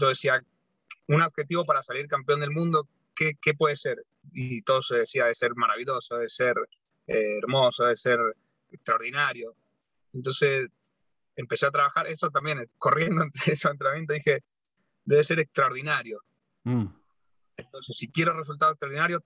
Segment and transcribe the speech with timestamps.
[0.00, 0.42] Entonces decía,
[1.08, 4.02] un objetivo para salir campeón del mundo, ¿qué, qué puede ser?
[4.32, 6.56] Y todo se decía de ser maravilloso, de ser
[7.06, 8.18] eh, hermoso, de ser
[8.70, 9.54] extraordinario.
[10.14, 10.70] Entonces
[11.36, 14.42] empecé a trabajar eso también, corriendo entre esos entrenamientos, dije,
[15.04, 16.22] debe ser extraordinario.
[16.64, 16.86] Mm.
[17.58, 19.22] Entonces, si quiero resultados extraordinarios,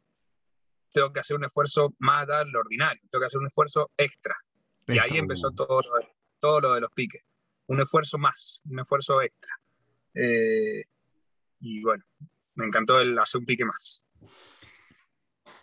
[0.92, 4.34] tengo que hacer un esfuerzo más allá lo ordinario, tengo que hacer un esfuerzo extra.
[4.88, 5.80] Y ahí empezó todo
[6.40, 7.22] todo lo de los piques.
[7.68, 9.50] Un esfuerzo más, un esfuerzo extra.
[10.14, 10.84] Eh,
[11.60, 12.04] y bueno,
[12.54, 14.02] me encantó el hacer un pique más.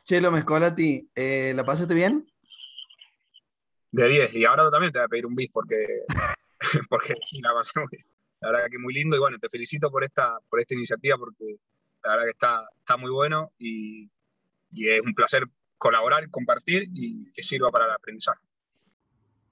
[0.04, 2.28] Chelo Mescolati, eh, ¿la pasaste bien?
[3.92, 5.86] De 10, y ahora también te voy a pedir un bis porque,
[6.90, 7.90] porque la pasé muy,
[8.40, 11.58] la verdad que muy lindo y bueno, te felicito por esta, por esta iniciativa porque
[12.04, 14.10] la verdad que está, está muy bueno y,
[14.72, 15.44] y es un placer
[15.78, 18.40] colaborar, compartir y que sirva para el aprendizaje.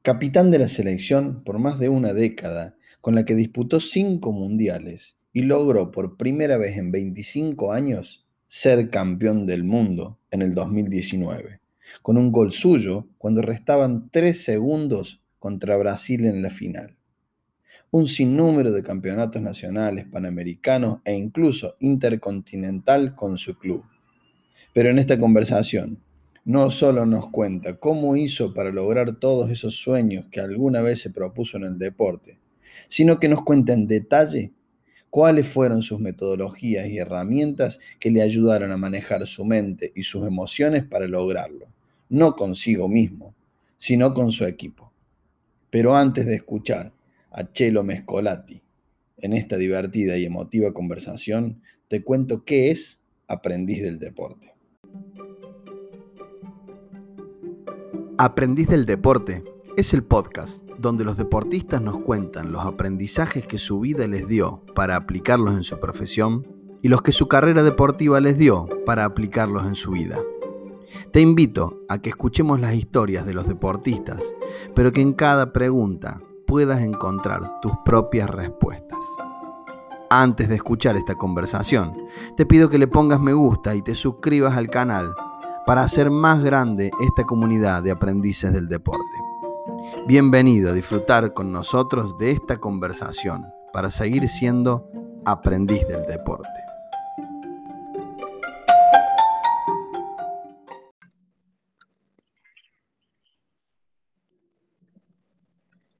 [0.02, 5.18] Capitán de la selección por más de una década, con la que disputó cinco mundiales
[5.34, 11.60] y logró por primera vez en 25 años ser campeón del mundo en el 2019,
[12.02, 16.96] con un gol suyo cuando restaban tres segundos contra Brasil en la final.
[17.92, 23.84] Un sinnúmero de campeonatos nacionales, panamericanos e incluso intercontinental con su club.
[24.74, 26.00] Pero en esta conversación
[26.46, 31.12] no solo nos cuenta cómo hizo para lograr todos esos sueños que alguna vez se
[31.12, 32.40] propuso en el deporte,
[32.88, 34.52] sino que nos cuenta en detalle
[35.10, 40.26] cuáles fueron sus metodologías y herramientas que le ayudaron a manejar su mente y sus
[40.26, 41.68] emociones para lograrlo,
[42.10, 43.34] no consigo mismo,
[43.78, 44.92] sino con su equipo.
[45.70, 46.92] Pero antes de escuchar
[47.32, 48.62] a Chelo Mescolati
[49.18, 54.54] en esta divertida y emotiva conversación, te cuento qué es Aprendiz del Deporte.
[58.18, 59.44] Aprendiz del Deporte
[59.80, 64.62] es el podcast donde los deportistas nos cuentan los aprendizajes que su vida les dio
[64.76, 66.46] para aplicarlos en su profesión
[66.82, 70.20] y los que su carrera deportiva les dio para aplicarlos en su vida.
[71.14, 74.34] Te invito a que escuchemos las historias de los deportistas,
[74.76, 79.00] pero que en cada pregunta puedas encontrar tus propias respuestas.
[80.10, 81.94] Antes de escuchar esta conversación,
[82.36, 85.16] te pido que le pongas me gusta y te suscribas al canal
[85.66, 89.39] para hacer más grande esta comunidad de aprendices del deporte.
[90.08, 94.90] Bienvenido a disfrutar con nosotros de esta conversación para seguir siendo
[95.26, 96.50] aprendiz del deporte.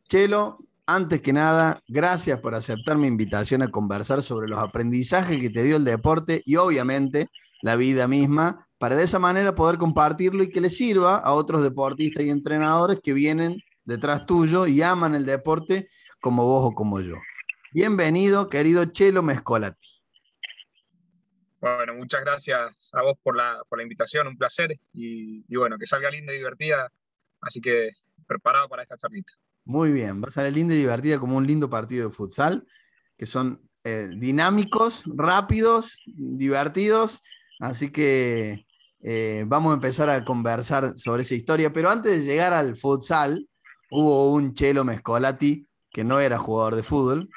[0.08, 0.58] Chelo,
[0.88, 5.64] antes que nada, gracias por aceptar mi invitación a conversar sobre los aprendizajes que te
[5.64, 7.30] dio el deporte y obviamente
[7.62, 11.62] la vida misma para de esa manera poder compartirlo y que le sirva a otros
[11.62, 15.90] deportistas y entrenadores que vienen detrás tuyo y aman el deporte
[16.22, 17.16] como vos o como yo.
[17.74, 20.00] Bienvenido, querido Chelo Mescolati.
[21.60, 26.32] Bueno, muchas gracias a vos por la, invitación, un placer y, bueno, que salga linda
[26.32, 26.92] y divertida,
[27.42, 27.90] así que
[28.28, 29.34] preparado para esta charlita.
[29.66, 32.68] Muy bien, va a salir linda y divertida como un lindo partido de futsal,
[33.18, 37.24] que son eh, dinámicos, rápidos, divertidos,
[37.60, 38.68] así que
[39.02, 43.49] eh, vamos a empezar a conversar sobre esa historia, pero antes de llegar al futsal,
[43.92, 47.30] hubo un Chelo Mescolati que no era jugador de fútbol.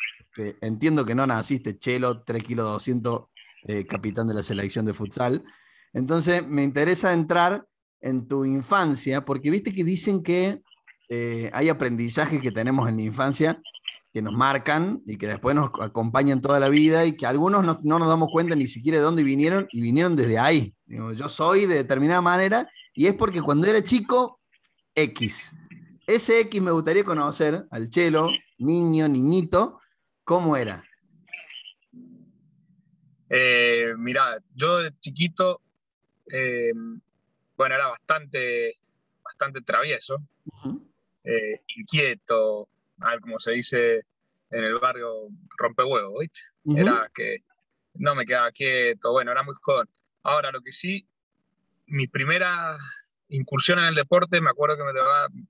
[0.61, 3.23] entiendo que no naciste Chelo, 3 kilos 200,
[3.65, 5.45] eh, capitán de la selección de futsal.
[5.93, 7.67] Entonces, me interesa entrar
[8.01, 10.61] en tu infancia, porque viste que dicen que
[11.09, 13.61] eh, hay aprendizajes que tenemos en la infancia
[14.13, 17.99] que nos marcan y que después nos acompañan toda la vida y que algunos no,
[17.99, 20.75] nos damos cuenta ni siquiera de dónde vinieron y vinieron desde ahí.
[20.87, 24.41] yo soy de determinada manera y es porque cuando era chico,
[24.95, 25.55] X.
[26.07, 29.81] Ese X me gustaría conocer al chelo, niño, niñito,
[30.25, 30.85] ¿cómo era?
[33.31, 35.61] Eh, mira, yo de chiquito,
[36.31, 36.73] eh,
[37.57, 38.79] bueno, era bastante,
[39.23, 40.19] bastante travieso,
[41.25, 42.69] eh, inquieto,
[43.23, 44.05] como se dice
[44.51, 46.41] en el barrio, rompehuevo, ¿viste?
[46.77, 47.45] Era que
[47.95, 49.89] no me quedaba quieto, bueno, era muy joven.
[50.25, 51.07] Ahora, lo que sí,
[51.87, 52.77] mi primera
[53.33, 54.93] incursión en el deporte, me acuerdo que me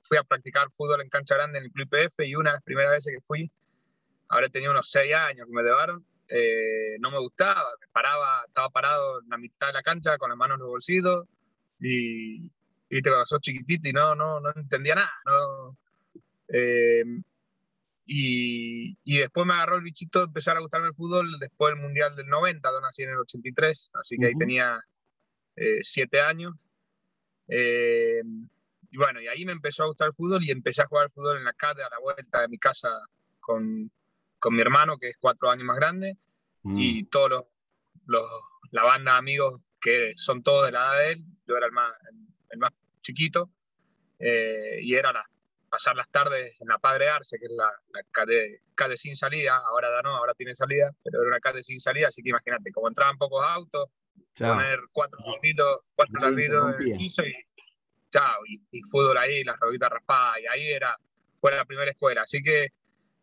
[0.03, 2.63] fui a practicar fútbol en cancha grande en el Club IPF y una de las
[2.63, 3.51] primeras veces que fui,
[4.29, 8.71] habré tenido unos seis años que me llevaron, eh, no me gustaba, me paraba, estaba
[8.71, 11.27] parado en la mitad de la cancha con las manos en los bolsillos
[11.81, 12.51] y,
[12.89, 15.13] y te sos chiquitito y no, no, no entendía nada.
[15.27, 15.77] No,
[16.49, 17.05] eh,
[18.07, 21.83] y, y, después me agarró el bichito de empezar a gustarme el fútbol después del
[21.83, 24.85] Mundial del 90, donde nací en el 83, así que ahí tenía
[25.57, 26.55] eh, siete años.
[27.49, 28.23] Eh,
[28.91, 31.11] y bueno, y ahí me empezó a gustar el fútbol y empecé a jugar al
[31.11, 32.89] fútbol en la calle a la vuelta de mi casa
[33.41, 33.91] con,
[34.39, 36.17] con mi hermano, que es cuatro años más grande.
[36.63, 36.79] mm.
[36.79, 37.45] y todos
[38.07, 38.25] los,
[38.71, 41.73] la banda de amigos que son todos de la edad de él, yo era el
[41.73, 41.93] más,
[42.51, 42.71] el más
[43.03, 43.51] chiquito,
[44.19, 45.13] eh, y era
[45.69, 48.61] pasar las tardes en la Padre Arce, que es la, la calle,
[48.97, 52.23] sin salida, ahora da no, ahora tiene salida, pero era una calle sin salida, así
[52.23, 53.89] que imagínate, como entraban pocos autos,
[54.39, 57.35] poner cuatro larguitos, cuatro larguitos en el piso y
[58.11, 60.97] chao, y, fútbol ahí, las rodillas raspadas, y ahí era,
[61.41, 62.69] fue la primera escuela, así que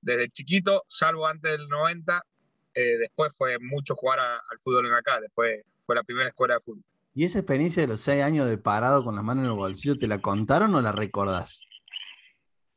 [0.02, 2.24] desde chiquito, salvo antes del 90,
[2.74, 6.60] eh, después fue mucho jugar al fútbol en acá, después fue la primera escuela de
[6.62, 6.84] fútbol.
[7.14, 9.98] ¿Y esa experiencia de los seis años de parado con las manos en el bolsillo,
[9.98, 11.62] te la contaron o la recordás?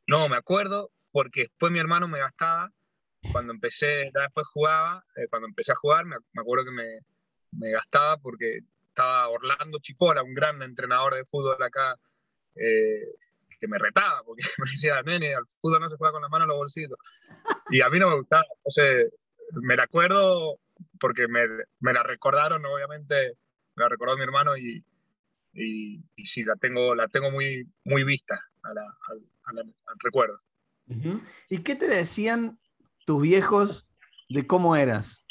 [0.05, 2.69] No, me acuerdo, porque después mi hermano me gastaba,
[3.31, 6.99] cuando empecé, después jugaba, eh, cuando empecé a jugar, me, acuerdo que me,
[7.59, 11.97] gastaba porque estaba Orlando Chipola, un gran entrenador de fútbol acá,
[12.55, 13.15] eh,
[13.59, 16.45] que me retaba, porque me decía, nene, al fútbol no se juega con las manos
[16.45, 16.97] en los bolsillos.
[17.69, 19.13] Y a mí no me gustaba, entonces
[19.51, 20.59] me la acuerdo
[20.99, 21.45] porque me,
[21.79, 23.37] me la recordaron, obviamente,
[23.75, 24.83] me la recordó mi hermano y,
[25.53, 28.75] y, sí, la tengo, la tengo muy, muy vista al,
[29.99, 30.37] recuerdo.
[31.49, 32.59] ¿Y qué te decían
[33.05, 33.87] tus viejos
[34.29, 35.25] de cómo eras?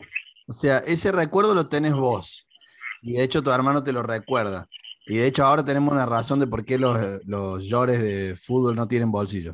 [0.52, 2.46] O sea, ese recuerdo lo tenés vos.
[3.00, 4.68] Y de hecho tu hermano te lo recuerda.
[5.06, 8.76] Y de hecho ahora tenemos una razón de por qué los, los llores de fútbol
[8.76, 9.52] no tienen bolsillo.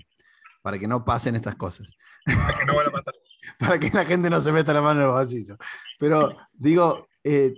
[0.61, 1.87] Para que no pasen estas cosas.
[2.27, 3.15] Para que no a pasar.
[3.61, 5.57] para que la gente no se meta la mano en el bolsillo.
[6.01, 7.55] Pero digo, eh,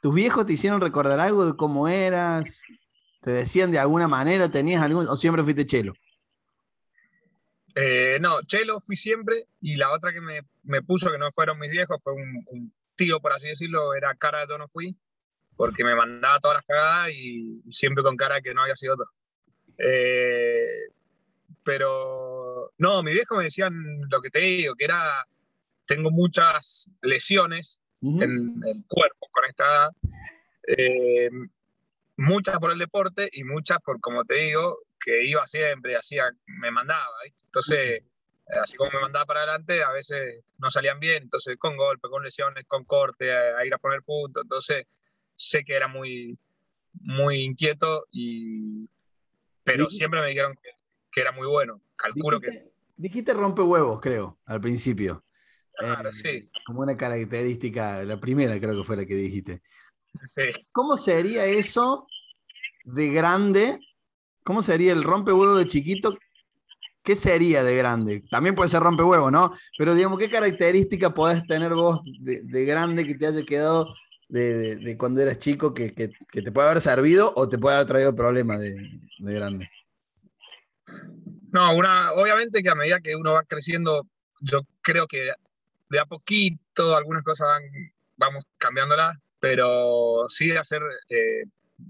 [0.00, 2.62] ¿tus viejos te hicieron recordar algo de cómo eras?
[3.20, 4.50] ¿Te decían de alguna manera?
[4.50, 5.92] ¿Tenías algún, o siempre fuiste chelo?
[7.74, 11.58] Eh, no, chelo fui siempre y la otra que me, me, puso, que no fueron
[11.58, 14.96] mis viejos, fue un, tío, por así decirlo, era cara de yo no fui,
[15.56, 19.06] porque me mandaba todas las cagadas y, siempre con cara que no había sido todo.
[19.78, 20.90] Eh,
[21.62, 23.72] pero no, mis viejos me decían
[24.10, 25.26] lo que te digo, que era,
[25.86, 29.90] tengo muchas lesiones en el cuerpo con esta edad,
[30.66, 31.30] eh,
[32.16, 36.70] muchas por el deporte y muchas por, como te digo, que iba siempre, hacía, me
[36.70, 38.02] mandaba, entonces,
[38.62, 42.22] así como me mandaba para adelante, a veces no salían bien, entonces con golpe, con
[42.22, 44.86] lesiones, con corte, a, ir a poner punto, entonces
[45.36, 46.38] sé que era muy,
[46.92, 48.88] muy inquieto y
[49.62, 50.70] pero siempre me dijeron que
[51.10, 51.80] que era muy bueno.
[51.96, 52.70] Calculo que.
[52.96, 55.24] Dijiste rompe huevos, creo, al principio.
[55.72, 56.50] Claro, eh, sí.
[56.66, 59.62] Como una característica, la primera creo que fue la que dijiste.
[60.34, 60.66] Sí.
[60.72, 62.06] ¿Cómo sería eso
[62.84, 63.78] de grande?
[64.44, 66.18] ¿Cómo sería el rompe huevo de chiquito?
[67.02, 68.22] ¿Qué sería de grande?
[68.30, 69.54] También puede ser rompe huevo, ¿no?
[69.78, 73.94] Pero digamos, ¿qué característica podés tener vos de, grande que te haya quedado
[74.28, 78.60] de, cuando eras chico que, te puede haber servido o te puede haber traído problemas
[78.60, 79.70] de grande?
[81.52, 84.06] No, una, obviamente que a medida que uno va creciendo,
[84.40, 85.32] yo creo que
[85.88, 87.62] de a poquito algunas cosas van,
[88.16, 91.44] vamos cambiándolas, pero sí hacer, eh,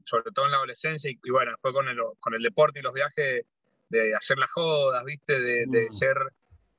[0.05, 2.95] sobre todo en la adolescencia y, bueno, después con el, con el deporte y los
[2.95, 3.45] viajes,
[3.89, 5.41] de hacer las jodas, ¿viste?
[5.41, 5.93] De, mm.
[5.93, 6.17] ser...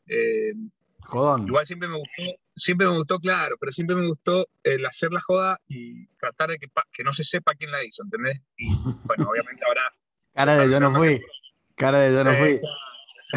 [0.07, 0.53] Eh,
[1.03, 1.47] Jodón.
[1.47, 2.21] Igual siempre me gustó,
[2.55, 6.59] siempre me gustó, claro, pero siempre me gustó el hacer la joda y tratar de
[6.59, 8.39] que, que no se sepa quién la hizo, ¿entendés?
[8.57, 8.67] Y
[9.05, 9.81] bueno, obviamente ahora...
[10.33, 11.19] Cara de yo no fui.
[11.75, 12.49] Cara de yo no fui.
[12.49, 12.61] Eh,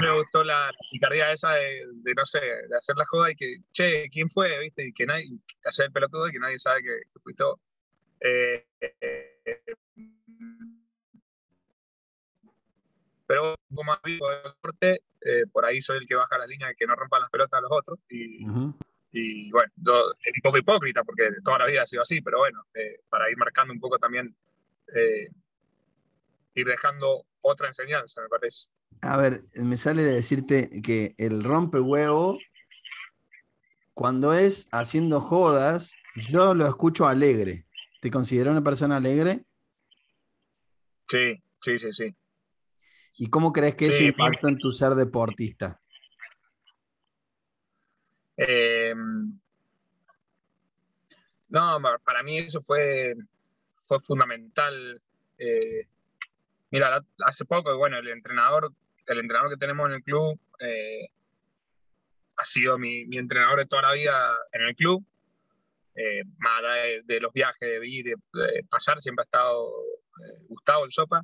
[0.01, 4.09] me gustó la picardía esa de, no sé, de hacer la joda y que, che,
[4.11, 4.59] ¿quién fue?
[4.61, 4.87] ¿Viste?
[4.87, 5.31] Y que nadie,
[5.65, 7.59] hacer el pelotudo y que nadie sabe que, que fuiste vos.
[8.27, 8.65] Eh,
[13.27, 16.69] pero como más vivo de deporte, eh, por ahí soy el que baja la línea
[16.69, 17.99] de que no rompan las pelotas a los otros.
[18.09, 18.47] Y,
[19.13, 22.39] y bueno, yo, es un poco hipócrita porque toda la vida ha sido así, pero
[22.39, 22.65] bueno,
[23.11, 24.35] para ir marcando un poco también,
[26.55, 28.69] ir dejando otra enseñanza, me parece.
[29.03, 32.39] A ver, me sale de decirte que el rompehuevo,
[33.93, 37.67] cuando es haciendo jodas, yo lo escucho alegre.
[38.05, 39.47] ¿Te considero una persona alegre?
[41.09, 42.15] Sí, sí, sí, sí.
[43.17, 45.81] ¿Y cómo crees que eso impacta en tu ser deportista?
[48.37, 49.41] Em,
[51.49, 53.15] no, para mí eso fue,
[53.89, 55.01] fue fundamental.
[55.39, 55.89] Eh,
[56.71, 58.71] Mira, hace poco, bueno, el entrenador,
[59.07, 61.09] el entrenador que tenemos en el club eh,
[62.37, 65.03] ha sido mi, entrenador de toda la vida en el club.
[65.97, 70.85] Eh, más allá de, los viajes, de vivir, de, pasar, siempre ha estado eh, Gustavo
[70.85, 71.23] el Sopa.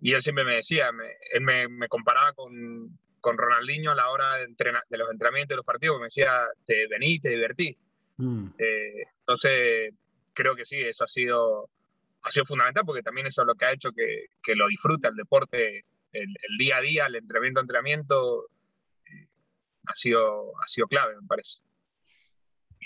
[0.00, 0.90] Y él siempre me decía,
[1.32, 5.64] él me, comparaba con, con, Ronaldinho a la hora de, de los entrenamientos de los
[5.64, 7.76] partidos, me decía, te vení, te divertí.
[8.16, 8.48] Mm.
[8.58, 9.94] entonces,
[10.32, 11.70] creo que sí, eso ha sido
[12.22, 15.08] ha sido fundamental porque también eso es lo que ha hecho que, que lo disfrute
[15.08, 18.46] el deporte, el, día a día, el entrenamiento, entrenamiento,
[19.06, 19.28] eh,
[19.86, 21.58] ha, sido, ha sido clave, me parece.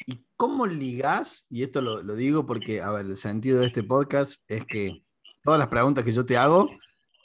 [0.06, 1.46] ¿Y cómo ligás?
[1.50, 5.04] Y esto lo, digo porque, a ver, el sentido de este podcast es que
[5.42, 6.70] todas las preguntas que yo te hago,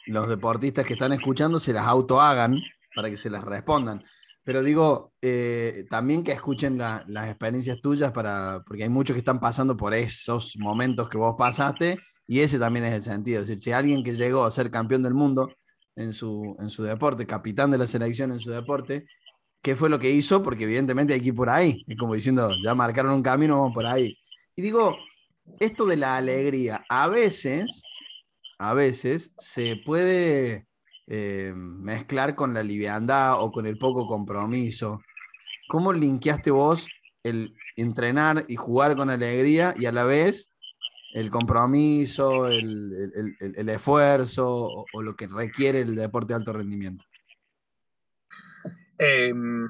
[0.05, 2.59] los deportistas que están escuchando se las auto hagan
[2.95, 4.03] para que se las respondan.
[4.43, 9.39] Pero digo, eh, también que escuchen las experiencias tuyas, para, porque hay muchos que están
[9.39, 13.41] pasando por esos momentos que vos pasaste, y ese también es el sentido.
[13.41, 15.53] Es decir, si alguien que llegó a ser campeón del mundo
[15.95, 19.05] en su, en su deporte, capitán de la selección en su deporte,
[19.67, 20.41] ¿qué fue lo que hizo?
[20.41, 21.83] Porque evidentemente hay que ir por ahí.
[21.85, 24.17] Es como diciendo, ya marcaron un camino, vamos por ahí.
[24.55, 24.95] Y digo,
[25.59, 27.83] esto de la alegría, a veces,
[28.59, 30.67] a veces se puede
[31.07, 35.01] eh, mezclar con la liviandad o con el poco compromiso.
[35.67, 36.87] ¿Cómo linkeaste vos
[37.23, 40.55] el entrenar y jugar con alegría y a la vez
[41.13, 47.03] el compromiso, el, esfuerzo o, lo que requiere el deporte de alto rendimiento?
[48.97, 49.67] Em,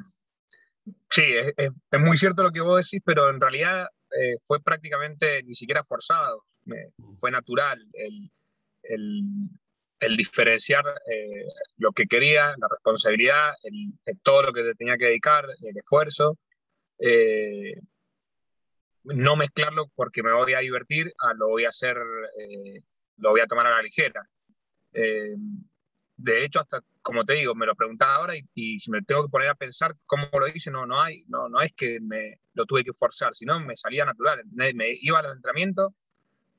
[1.09, 1.23] sí,
[1.57, 3.87] es, muy cierto lo que vos decís, pero en realidad
[4.19, 6.43] eh, fue prácticamente ni siquiera forzado,
[7.19, 8.29] fue natural el,
[10.17, 11.45] diferenciar eh,
[11.77, 13.53] lo que quería, la responsabilidad,
[14.23, 16.37] todo lo que te tenía que dedicar, el esfuerzo,
[16.99, 17.79] eh,
[19.03, 21.97] no mezclarlo porque me voy a divertir, lo voy a hacer,
[22.39, 22.81] eh,
[23.17, 24.27] lo voy a tomar a la ligera.
[24.91, 29.29] de hecho, hasta como te digo, me lo preguntaba ahora y, si me tengo que
[29.29, 32.65] poner a pensar cómo lo hice, no, no, hay, no, no es que me lo
[32.65, 34.43] tuve que forzar, sino me salía natural.
[34.51, 35.93] Me, iba a los entrenamientos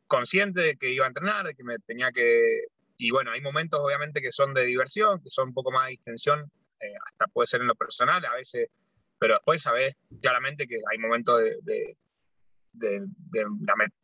[0.07, 2.63] consciente de que iba a entrenar, de que me tenía que
[2.97, 5.91] y bueno, hay momentos obviamente que son de diversión, que son un poco más de
[5.91, 6.51] distensión,
[6.81, 8.71] eh, hasta puede ser en lo personal a veces,
[9.19, 11.95] pero después sabes claramente que hay momentos de,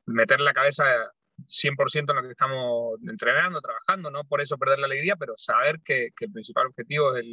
[0.04, 0.84] meter la cabeza
[1.46, 5.80] 100% en lo que estamos entrenando, trabajando, no por eso perder la alegría, pero saber
[5.84, 7.26] que, el principal objetivo es,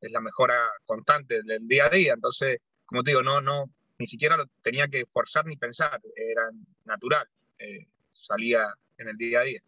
[0.00, 2.14] la mejora constante del día a día.
[2.14, 6.50] Entonces, como te digo, no, no, ni siquiera lo tenía que forzar ni pensar, era
[6.84, 9.62] natural, eh, salía en el día a día.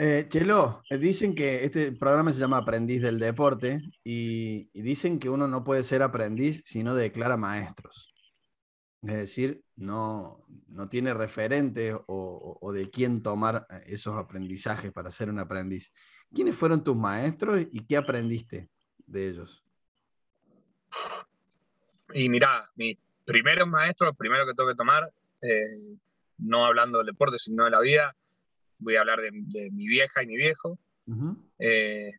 [0.00, 5.28] Eh, Chelo, eh, dicen que este programa se llama Aprendiz del Deporte y, dicen que
[5.28, 8.14] uno no puede ser aprendiz si no declara maestros.
[9.02, 15.30] Es decir, no, no tiene referente o, de quién tomar eh, esos aprendizajes para ser
[15.30, 15.92] un aprendiz.
[16.34, 18.68] ¿Quiénes fueron tus maestros y qué aprendiste
[19.06, 19.64] de ellos?
[22.12, 25.10] Y mira, mis primeros maestros, primero que tengo que tomar,
[26.38, 28.16] no hablando del deporte, sino de la vida,
[28.78, 30.78] voy a hablar de, mi vieja y mi viejo.
[31.58, 32.12] Eh,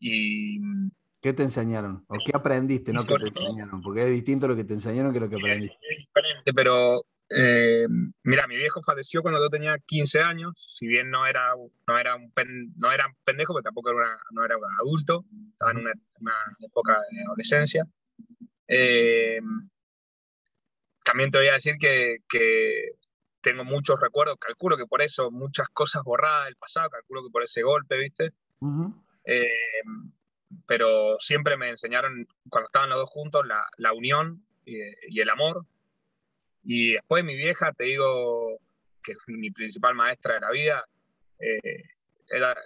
[0.00, 0.58] y,
[1.22, 2.04] ¿Qué te enseñaron?
[2.08, 2.92] ¿O qué aprendiste?
[2.92, 5.78] No que te enseñaron, porque es distinto lo que te enseñaron que lo que aprendiste.
[5.88, 7.86] Es diferente, pero eh,
[8.24, 11.54] mira, mi viejo falleció cuando yo tenía 15 años, si bien no era,
[11.86, 12.32] no era, un,
[12.76, 15.92] no era pendejo, pero tampoco era, no era un adulto, estaba en una,
[16.58, 17.86] época de adolescencia.
[18.66, 19.40] Eh,
[21.04, 22.96] también te voy a decir que, que
[23.42, 27.44] tengo muchos recuerdos, calculo que por eso muchas cosas borradas del pasado, calculo que por
[27.44, 28.32] ese golpe, ¿viste?
[29.24, 29.46] Eh,
[30.66, 35.66] pero siempre me enseñaron, cuando estaban los dos juntos, la, la unión y, el amor.
[36.64, 38.58] Y después mi vieja, te digo,
[39.02, 40.84] que es mi principal maestra de la vida,
[41.38, 41.82] eh,
[42.30, 42.56] era,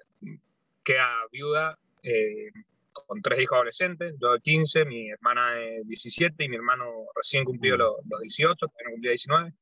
[0.84, 2.50] queda viuda eh,
[2.92, 7.44] con tres hijos adolescentes, yo de 15, mi hermana de 17 y mi hermano recién
[7.44, 9.52] cumplió los, los 18, también cumplía 19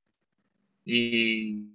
[0.85, 1.71] y,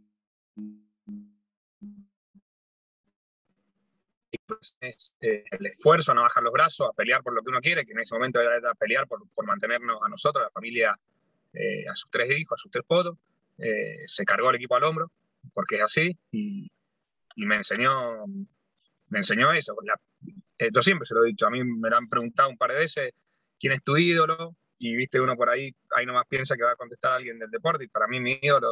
[4.49, 7.61] pues, eh, el esfuerzo a no bajar los brazos, a pelear por lo que uno
[7.61, 10.97] quiere, que en ese momento era, pelear por, por, mantenernos a nosotros, a la familia,
[11.53, 13.17] eh, a sus tres hijos, a sus tres potos.
[13.57, 15.11] Eh, se cargó el equipo al hombro,
[15.53, 16.71] porque es así, y,
[17.35, 18.25] y me enseñó
[19.09, 19.75] me enseñó eso.
[20.71, 22.77] yo siempre se lo he dicho, a mí me lo han preguntado un par de
[22.77, 23.13] veces,
[23.59, 24.55] ¿quién es tu ídolo?
[24.77, 27.49] Y viste, uno por ahí, ahí nomás piensa que va a contestar a alguien del
[27.49, 28.71] deporte, y para mí mi ídolo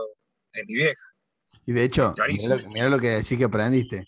[0.53, 1.03] mi vieja.
[1.65, 2.15] Y de hecho,
[2.69, 4.05] mira lo, que decís que aprendiste.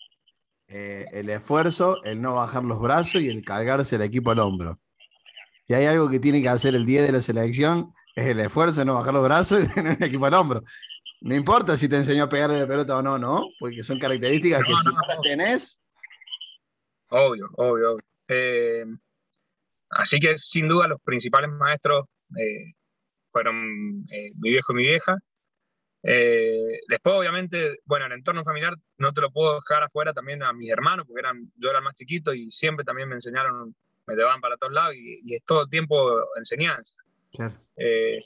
[0.72, 4.78] Eh, el esfuerzo, el no bajar los brazos y el cargarse el equipo al hombro.
[5.66, 8.80] Si hay algo que tiene que hacer el día de la selección, es el esfuerzo
[8.80, 10.62] de no bajar los brazos y tener el equipo al hombro.
[11.22, 13.46] No importa si te enseñó a pegarle la pelota o no, ¿no?
[13.58, 15.82] Porque son características que si no las tenés.
[17.08, 17.98] Obvio, obvio.
[18.28, 18.84] Eh,
[19.90, 22.04] así que sin duda los principales maestros
[22.38, 22.74] eh,
[23.26, 25.16] fueron mi viejo y mi vieja.
[26.02, 30.52] Eh, después, obviamente, bueno, el entorno familiar no te lo puedo dejar afuera también a
[30.52, 33.74] mis hermanos, porque eran, yo era más chiquito y siempre también me enseñaron,
[34.06, 36.94] me llevaban para todos lados y, es todo el tiempo enseñanza.
[37.76, 38.20] Eh,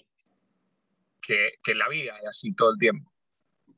[1.21, 3.11] que, que, la vida es así todo el tiempo.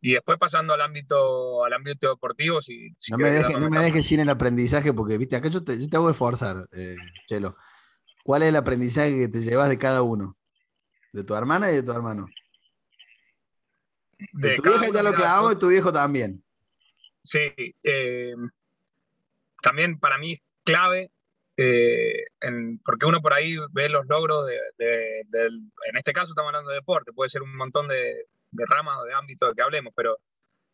[0.00, 4.07] Y después pasando al ámbito, al ámbito deportivo, si, no, me dejes, no me dejes
[4.07, 7.57] sin el aprendizaje, porque viste, acá yo te, yo te hago esforzar, eh, Chelo.
[8.23, 10.37] ¿Cuál es el aprendizaje que te llevas de cada uno?
[11.12, 12.26] De tu hermana y de tu hermano.
[14.32, 16.42] De, tu vieja ya lo clavó y tu viejo también.
[17.23, 18.35] Sí, eh,
[19.62, 21.11] también para mí es clave,
[21.56, 22.26] eh,
[22.85, 24.46] porque uno por ahí ve los logros
[24.78, 29.04] de, en este caso estamos hablando de deporte, puede ser un montón de, ramas o
[29.04, 30.18] de ámbitos que hablemos, pero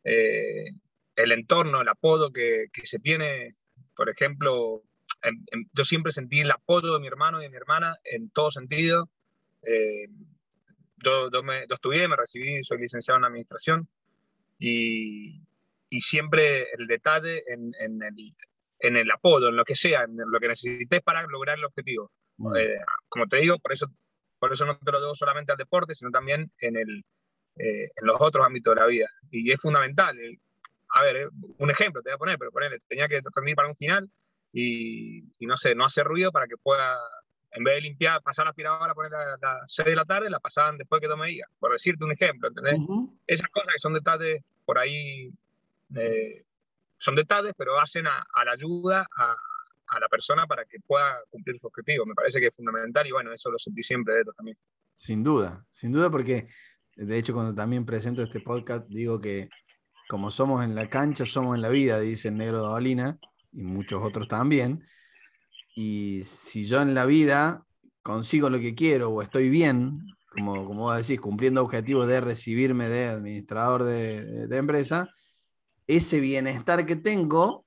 [0.05, 0.73] eh,
[1.17, 3.55] el entorno, el apodo que, se tiene,
[3.97, 4.83] por ejemplo,
[5.73, 9.09] yo siempre sentí el apodo de mi hermano y de mi hermana en todo sentido.
[9.63, 10.09] Eh,
[11.03, 13.89] yo, me, estudié, me recibí, soy licenciado en administración
[14.59, 15.41] y,
[15.91, 18.35] y siempre el detalle en, en, el,
[18.79, 22.11] en, el, apodo, en lo que sea, en lo que necesites para lograr el objetivo.
[22.57, 22.79] Eh,
[23.09, 23.87] como te digo, por eso,
[24.39, 27.05] por eso no te lo debo solamente al deporte, sino también en, el,
[27.57, 29.09] eh, en los otros ámbitos de la vida.
[29.31, 30.17] Y es fundamental
[30.95, 31.29] a ver, eh,
[31.59, 34.09] un ejemplo te voy a poner, pero ponele, tenía que rendir para un final
[34.53, 36.97] y, no sé, no hacer ruido para que pueda,
[37.53, 40.31] en vez de limpiar, pasar la aspiradora a poner a las 6 de la tarde,
[40.31, 42.79] la pasaban después que tome iba, por decirte un ejemplo, ¿entendés?
[43.27, 45.31] Esas cosas que son detalles por ahí,
[45.95, 46.45] eh,
[46.99, 49.37] son detalles, pero hacen a, la ayuda a,
[49.89, 52.07] a, la persona para que pueda cumplir su objetivo.
[52.07, 54.57] Me parece que es fundamental y bueno, eso lo sentí siempre de esto también.
[54.97, 56.47] Sin duda, sin duda porque
[56.95, 59.49] de hecho cuando también presento este podcast digo que
[60.09, 63.19] como somos en la cancha, somos en la vida, dice el negro Davalina,
[63.53, 64.85] y muchos otros también.
[65.75, 67.65] Y si yo en la vida
[68.03, 72.89] consigo lo que quiero o estoy bien, como, como vos decís, cumpliendo objetivos de recibirme
[72.89, 75.09] de administrador de, de empresa,
[75.87, 77.67] ese bienestar que tengo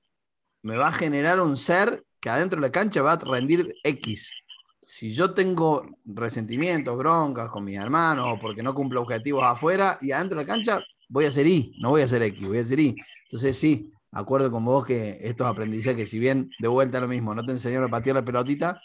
[0.62, 4.32] me va a generar un ser que adentro de la cancha va a rendir X.
[4.80, 10.38] Si yo tengo resentimientos, broncas con mis hermanos porque no cumplo objetivos afuera y adentro
[10.38, 12.80] de la cancha voy a hacer Y, no voy a hacer X, voy a hacer
[12.80, 12.96] Y.
[13.24, 17.44] Entonces sí, acuerdo con vos que estos aprendizajes, si bien de vuelta lo mismo, no
[17.44, 18.80] te enseñaron a patear la pelotita,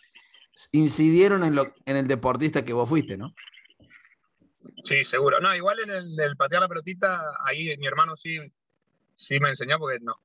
[0.71, 3.33] incidieron en, lo, en el deportista que vos fuiste, ¿no?
[4.83, 5.39] Sí, seguro.
[5.39, 8.37] No, igual en el, patear la pelotita, ahí mi hermano sí,
[9.15, 10.20] sí me enseñó porque no,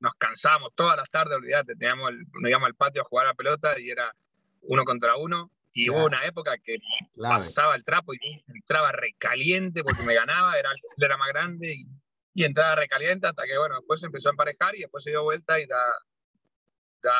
[0.00, 3.34] nos cansábamos todas las tardes, olvídate, teníamos nos íbamos al patio a jugar a la
[3.34, 4.14] pelota y era
[4.62, 6.78] uno contra uno y hubo una época que
[7.16, 8.18] pasaba el trapo y
[8.48, 11.86] entraba recaliente porque me ganaba, era, era más grande y,
[12.34, 15.24] y, entraba recaliente hasta que, bueno, después se empezó a emparejar y después se dio
[15.24, 15.82] vuelta y da,
[17.02, 17.14] da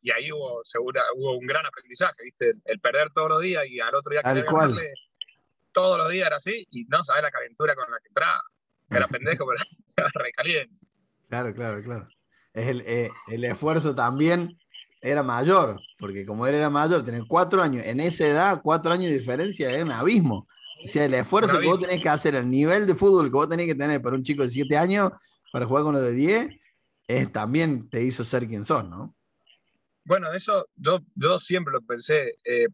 [0.00, 2.54] y ahí hubo, segura, hubo un gran aprendizaje, ¿viste?
[2.64, 4.94] El, perder todos los días y al otro día que ganarle,
[5.72, 8.42] todos los días era así y no sabes la calentura con la que entraba.
[8.90, 9.46] Era pendejo,
[9.96, 10.86] pero era recaliente.
[11.28, 12.08] Claro, claro, claro.
[12.52, 14.58] Es el, eh, el esfuerzo también
[15.00, 19.10] era mayor, porque como él era mayor, tener cuatro años, en esa edad, cuatro años
[19.10, 20.46] de diferencia es un abismo.
[20.84, 23.48] O sea, el esfuerzo que vos tenés que hacer, el nivel de fútbol que vos
[23.48, 25.12] tenés que tener para un chico de siete años
[25.52, 26.48] para jugar con los de diez,
[27.06, 29.14] es, también te hizo ser quien sos, ¿no?
[30.04, 32.38] Bueno, eso yo, yo siempre lo pensé.
[32.44, 32.66] Eh,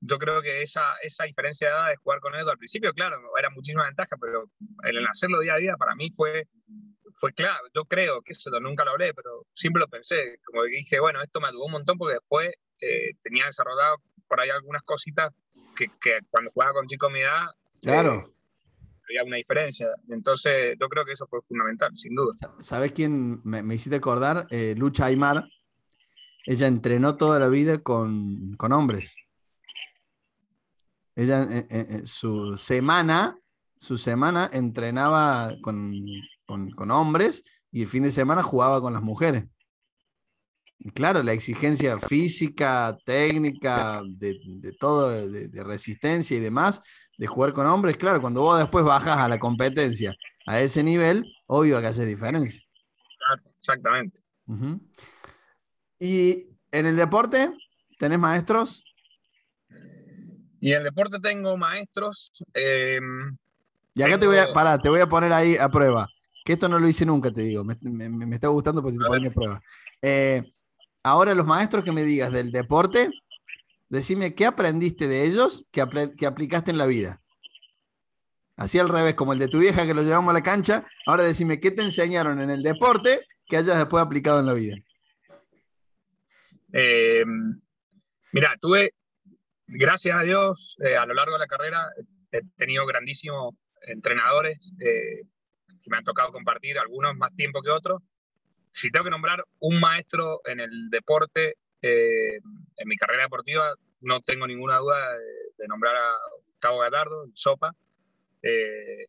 [0.00, 3.18] yo creo que esa, esa diferencia de edad de jugar con Edo al principio, claro,
[3.38, 4.44] era muchísima ventaja, pero
[4.84, 6.46] el hacerlo día a día para mí fue
[7.18, 7.68] fue clave.
[7.74, 10.38] Yo creo que eso nunca lo hablé, pero siempre lo pensé.
[10.44, 13.96] Como que dije, bueno, esto me ayudó un montón porque después eh, tenía desarrollado
[14.28, 15.32] por ahí algunas cositas
[15.78, 17.46] que, que cuando jugaba con chicos mi edad.
[17.80, 18.14] Claro.
[18.14, 18.32] Eh,
[19.04, 19.88] había una diferencia.
[20.08, 22.32] Entonces, yo creo que eso fue fundamental, sin duda.
[22.60, 24.46] ¿Sabes quién me, me hiciste acordar?
[24.50, 25.48] Eh, Lucha Aymar.
[26.44, 29.14] Ella entrenó toda la vida con, con hombres.
[31.14, 33.38] Ella, en su semana,
[33.76, 35.94] su semana entrenaba con,
[36.46, 39.44] con, hombres y el fin de semana jugaba con las mujeres.
[40.94, 46.80] Claro, la exigencia física, técnica, de, todo, de, resistencia y demás,
[47.16, 50.14] de jugar con hombres, claro, cuando vos después bajas a la competencia
[50.46, 52.62] a ese nivel, obvio que hace diferencia.
[53.58, 54.20] Exactamente.
[55.98, 57.52] ¿Y en el deporte
[57.98, 58.84] tenés maestros?
[60.60, 62.32] Y en el deporte tengo maestros.
[62.54, 63.00] Eh,
[63.94, 66.08] y acá te voy a, para, te voy a poner ahí a prueba
[66.48, 69.60] que esto no lo hice nunca, te digo, me, está gustando porque te ponen prueba.
[70.00, 70.42] Eh,
[71.10, 73.10] ahora los maestros que me digas del deporte,
[73.88, 75.84] decime qué aprendiste de ellos que,
[76.16, 77.20] que aplicaste en la vida.
[78.56, 81.22] Así al revés, como el de tu vieja que lo llevamos a la cancha, ahora
[81.22, 84.76] decime qué te enseñaron en el deporte que hayas después aplicado en la vida.
[86.72, 87.24] Eh,
[88.32, 88.94] mira, tuve,
[89.66, 91.86] gracias a Dios, eh, a lo largo de la carrera
[92.30, 93.54] he tenido grandísimos
[93.86, 94.58] entrenadores,
[95.88, 98.02] me han tocado compartir, algunos más tiempo que otros.
[98.72, 102.36] Si tengo que nombrar un maestro en el deporte, eh,
[102.76, 105.16] en mi carrera deportiva, no tengo ninguna duda
[105.56, 106.12] de, nombrar a
[106.46, 107.74] Gustavo Gatardo, Sopa.
[108.42, 109.06] Eh,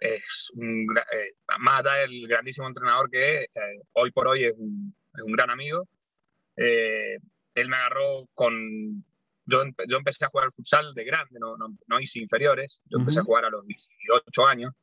[0.00, 3.48] es un, eh, más allá del grandísimo entrenador que es,
[3.92, 5.88] hoy por hoy es un, es un gran amigo.
[6.56, 9.04] él me agarró con...
[9.46, 13.24] Yo, yo empecé a jugar futsal de grande, no, no, hice inferiores, yo empecé a
[13.24, 14.74] jugar a los 18 años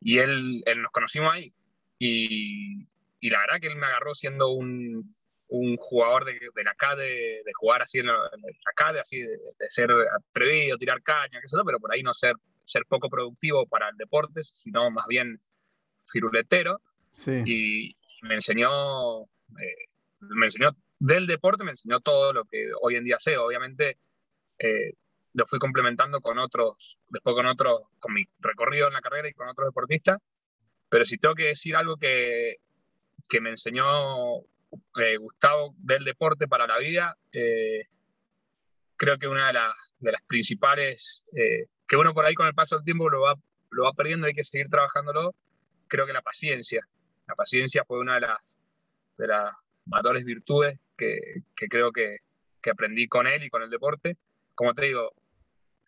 [0.00, 1.54] y él, él nos conocimos ahí.
[1.98, 2.86] Y,
[3.20, 5.14] y, la verdad que él me agarró siendo un,
[5.48, 8.30] un jugador de, de la CADE, de, jugar así en la,
[8.74, 12.34] CADE, así de, ser atrevido, tirar caña, qué sé yo, pero por ahí no ser,
[12.64, 15.40] ser poco productivo para el deporte, sino más bien
[16.06, 16.80] firuletero.
[17.12, 17.42] Sí.
[17.46, 19.88] Y me enseñó, eh,
[20.20, 23.36] me enseñó del deporte, me enseñó todo lo que hoy en día sé.
[23.38, 23.98] Obviamente
[24.58, 24.94] eh,
[25.32, 29.34] lo fui complementando con otros, después con otros, con mi recorrido en la carrera y
[29.34, 30.18] con otros deportistas.
[30.88, 32.56] Pero si tengo que decir algo que,
[33.28, 34.38] que me enseñó
[34.96, 37.16] eh, Gustavo del deporte para la vida,
[38.96, 39.58] creo que una de,
[39.98, 43.34] de las principales, que uno por ahí con el paso del tiempo lo va,
[43.70, 45.34] lo va perdiendo, hay que seguir trabajándolo,
[45.88, 46.86] creo que la paciencia.
[47.26, 48.38] La paciencia fue una de las,
[49.18, 51.18] de las mayores virtudes que,
[51.54, 52.18] que creo que,
[52.62, 54.16] que, aprendí con él y con el deporte.
[54.54, 55.12] Como te digo,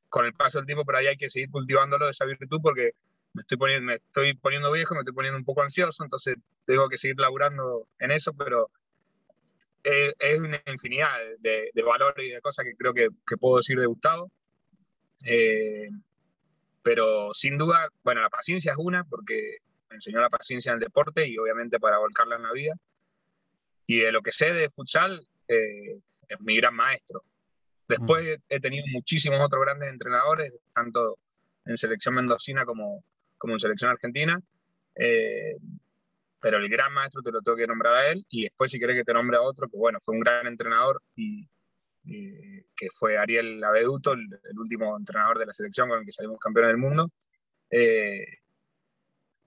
[0.09, 2.93] con el paso del tiempo, pero ahí hay que seguir cultivándolo, esa virtud, porque
[3.39, 6.89] me estoy poniendo, me estoy poniendo viejo, me estoy poniendo un poco ansioso, entonces tengo
[6.89, 8.69] que seguir laburando en eso, pero
[9.85, 13.59] es, es una infinidad de, de, valores y de cosas que creo que, que puedo
[13.59, 14.31] decir de Gustavo.
[15.25, 15.89] Eh,
[16.83, 20.81] pero sin duda, bueno, la paciencia es una, porque me enseñó la paciencia en el
[20.81, 22.75] deporte y obviamente para volcarla en la vida.
[23.87, 27.23] Y de lo que sé de futsal, eh, es mi gran maestro.
[27.87, 28.43] Después mm.
[28.49, 31.19] he tenido muchísimos otros grandes entrenadores, tanto
[31.69, 33.05] en selección mendocina como,
[33.39, 34.41] como en selección argentina.
[34.95, 35.57] Eh,
[36.41, 38.25] pero el gran maestro te lo tengo que nombrar a él.
[38.29, 41.03] Y después, si querés que te nombre a otro, que bueno, fue un gran entrenador
[41.17, 41.49] y,
[42.05, 46.71] que fue Ariel Abeduto, el, último entrenador de la selección con el que salimos campeones
[46.71, 47.11] del mundo.
[47.71, 48.25] Eh,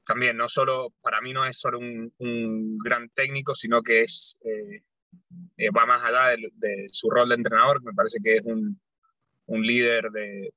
[0.06, 4.84] también no solo, para mí no es solo un, gran técnico, sino que es, eh,
[5.58, 8.80] eh, va más allá de, su rol de entrenador, me parece que es un,
[9.48, 10.52] líder de,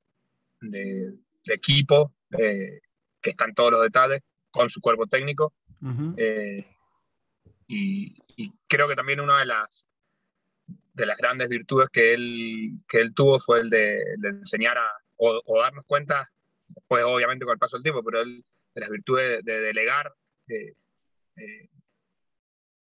[1.47, 2.81] equipo eh,
[3.24, 5.54] que está en todos los detalles con su cuerpo técnico.
[7.66, 8.14] y,
[8.68, 9.88] creo que también una de las,
[10.92, 15.40] de las grandes virtudes que él, que él tuvo fue el de, enseñar a, o,
[15.44, 16.30] o darnos cuenta,
[16.68, 20.12] después obviamente con el paso del tiempo, pero él de las virtudes de, delegar,
[20.46, 20.76] de,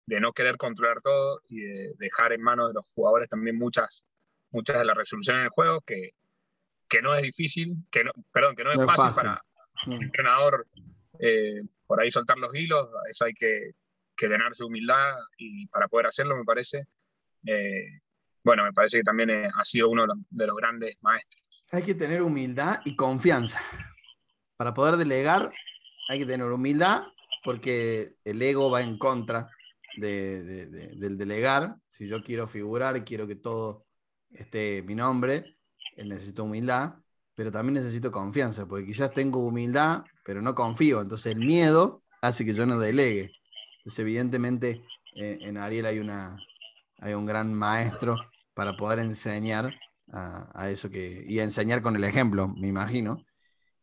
[0.07, 4.05] de, no querer controlar todo y de dejar en manos de los jugadores también muchas,
[4.51, 6.11] muchas de las resoluciones del juego, que,
[6.89, 9.43] que no es difícil, que no, perdón, que no es, fácil, para
[9.87, 9.93] mm.
[10.03, 10.67] entrenador
[11.19, 13.73] eh, por ahí soltar los hilos, eso hay que,
[14.17, 16.87] que llenarse de humildad y para poder hacerlo me parece,
[17.47, 18.01] eh,
[18.43, 21.43] bueno, me parece que también eh, ha sido uno de los grandes maestros.
[21.73, 23.61] Hay que tener humildad y confianza.
[24.57, 25.53] Para poder delegar
[26.09, 27.05] hay que tener humildad
[27.45, 29.49] porque el ego va en contra
[29.97, 31.77] del delegar.
[31.87, 33.87] Si yo quiero figurar, y quiero que todo
[34.31, 35.57] esté mi nombre,
[35.97, 36.95] necesito humildad,
[37.41, 41.01] pero también necesito confianza, porque quizás tengo humildad, pero no confío.
[41.01, 43.33] Entonces el miedo hace que yo no delegue.
[43.79, 44.83] Entonces evidentemente
[45.17, 46.37] eh, en Ariel hay, una,
[46.99, 48.17] hay un gran maestro
[48.53, 49.75] para poder enseñar
[50.13, 53.25] a, eso que, y enseñar con el ejemplo, me imagino.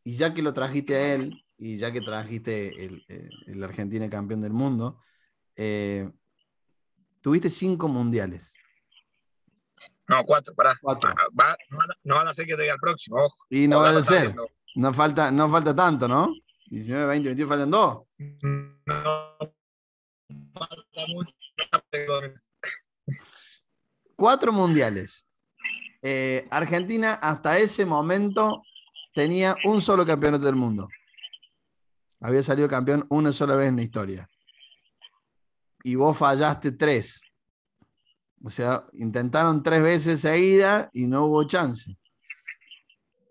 [0.03, 4.07] Y ya que lo trajiste a él, y ya que trajiste el, eh, el Argentina
[4.07, 4.99] campeón del mundo,
[5.55, 6.07] eh,
[7.21, 8.53] tuviste cinco mundiales.
[10.07, 10.77] No, cuatro, pará.
[10.81, 11.09] Cuatro.
[11.39, 11.57] Ah,
[12.03, 13.35] no van a ser que te diga el próximo, ojo.
[13.49, 14.33] Y no va a ser.
[14.75, 16.33] No falta, no falta tanto, ¿no?
[16.67, 18.03] 19, 20, 21, faltan dos.
[18.85, 19.37] No,
[20.53, 21.33] falta mucho.
[24.15, 25.27] Cuatro mundiales.
[26.01, 28.63] Eh, Argentina hasta ese momento
[29.13, 30.87] tenía un solo campeonato del mundo.
[32.19, 34.29] Había salido campeón una sola vez en la historia.
[35.83, 37.21] Y vos fallaste tres.
[38.43, 41.97] O sea, intentaron tres veces seguida y no hubo chance.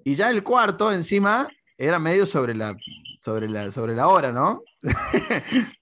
[0.04, 2.76] Y ya el cuarto, encima, era medio sobre la,
[3.22, 4.62] sobre la, sobre la hora, ¿no?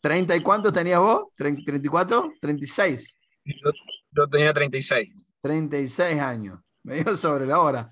[0.02, 1.24] ¿30 y cuántos tenías vos?
[1.36, 2.38] ¿34?
[2.40, 3.18] 36.
[3.44, 3.70] Yo,
[4.12, 5.34] yo tenía 36.
[5.42, 7.90] 36 años, medio sobre la hora.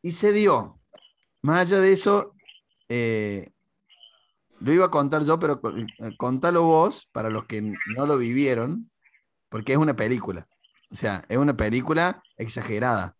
[0.00, 0.80] Y se dio.
[1.42, 2.34] Más allá de eso,
[2.88, 3.50] eh,
[4.60, 8.90] lo iba a contar yo, pero eh, contalo vos para los que no lo vivieron,
[9.54, 10.48] porque es una película.
[10.90, 13.16] O sea, es una película exagerada.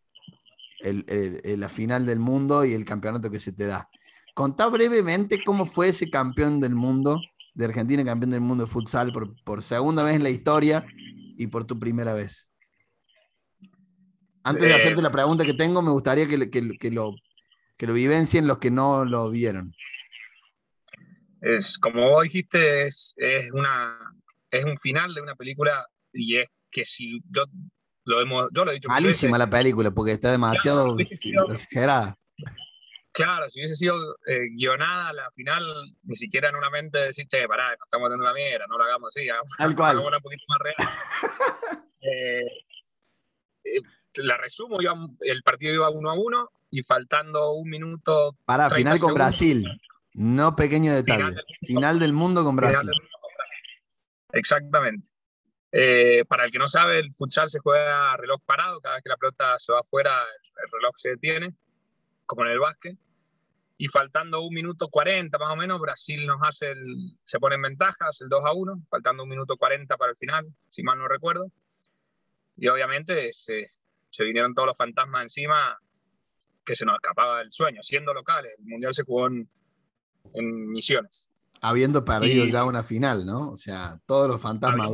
[0.83, 3.89] la final del mundo y el campeonato que se te da.
[4.35, 7.21] Contá brevemente cómo fue ese campeón del mundo,
[7.55, 10.85] de Argentina, campeón del mundo de futsal por, segunda vez en la historia
[11.39, 12.51] y por tu primera vez.
[14.43, 17.15] Antes de eh, hacerte la pregunta que tengo, me gustaría que, que, lo,
[17.77, 19.73] que lo vivencien los que no lo vieron
[21.43, 23.99] es como vos dijiste, es, es, una,
[24.51, 27.45] es un final de una película y es que si yo
[28.05, 28.89] lo hemos, yo lo he dicho.
[28.89, 32.17] Malísima la película porque está demasiado exagerada.
[33.13, 33.95] Claro, si hubiese sido
[34.27, 35.63] eh, guionada la final,
[36.03, 38.83] ni siquiera en una mente decir, che, pará, nos estamos dando una mierda, no lo
[38.83, 39.53] hagamos así, hagamos,
[40.05, 40.77] una un poquito más real.
[42.07, 42.45] Eh,
[43.65, 43.81] eh,
[44.17, 44.77] la resumo,
[45.21, 48.37] el partido iba uno a uno y faltando un minuto.
[48.45, 49.65] Para, final con Brasil,
[50.13, 51.41] no pequeño detalle.
[51.63, 52.91] Final del mundo, con Brasil.
[54.33, 55.14] Exactamente.
[56.29, 59.09] Para el que no sabe, el futsal se juega a reloj parado, cada vez que
[59.09, 60.23] la pelota se va afuera,
[60.63, 61.55] el reloj se detiene
[62.27, 62.97] como en el básquet.
[63.77, 67.63] Y faltando un minuto 40 más o menos, Brasil nos hace el, se pone en
[67.63, 71.09] ventajas, el 2 a 1, faltando un minuto 40 para el final, si mal no
[71.09, 71.51] recuerdo.
[72.57, 73.67] Y obviamente se,
[74.21, 75.77] vinieron todos los fantasmas encima
[76.65, 78.55] que se nos escapaba el sueño, siendo locales.
[78.59, 79.49] El Mundial se jugó en
[80.71, 81.29] Misiones.
[81.61, 83.51] Habiendo perdido ya una final, ¿no?
[83.51, 84.91] O sea, todos los fantasmas.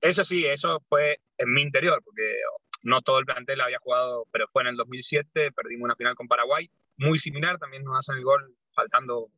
[0.00, 2.40] Eso sí, eso fue en mi interior, porque
[2.82, 6.28] no todo el plantel había jugado, pero fue en el 2007, perdimos una final con
[6.28, 9.28] Paraguay, muy similar, también nos hacen el gol faltando,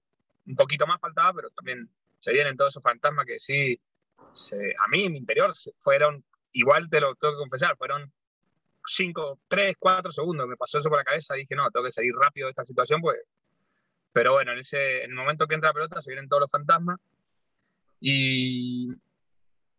[0.47, 1.88] un poquito más faltaba, pero también
[2.21, 3.81] se vienen todos esos fantasmas que sí,
[4.85, 8.12] a mí en mi interior fueron, igual te lo tengo que confesar, fueron
[8.87, 12.14] 5, 3, 4 segundos, me pasó eso por la cabeza, dije, no, tengo que salir
[12.14, 13.18] rápido de esta situación, pues,
[14.12, 16.51] pero bueno, en, ese, en el momento que entra la pelota se vienen todos los
[16.51, 16.99] fantasmas
[18.01, 18.88] y,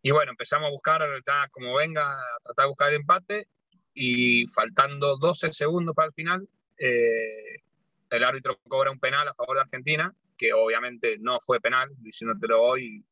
[0.02, 1.02] y bueno, empezamos a buscar,
[1.50, 3.48] como venga, a tratar de buscar el empate
[3.94, 7.62] y faltando 12 segundos para el final, eh,
[8.10, 12.62] el árbitro cobra un penal a favor de Argentina, que obviamente no fue penal, diciéndotelo
[12.62, 13.04] hoy,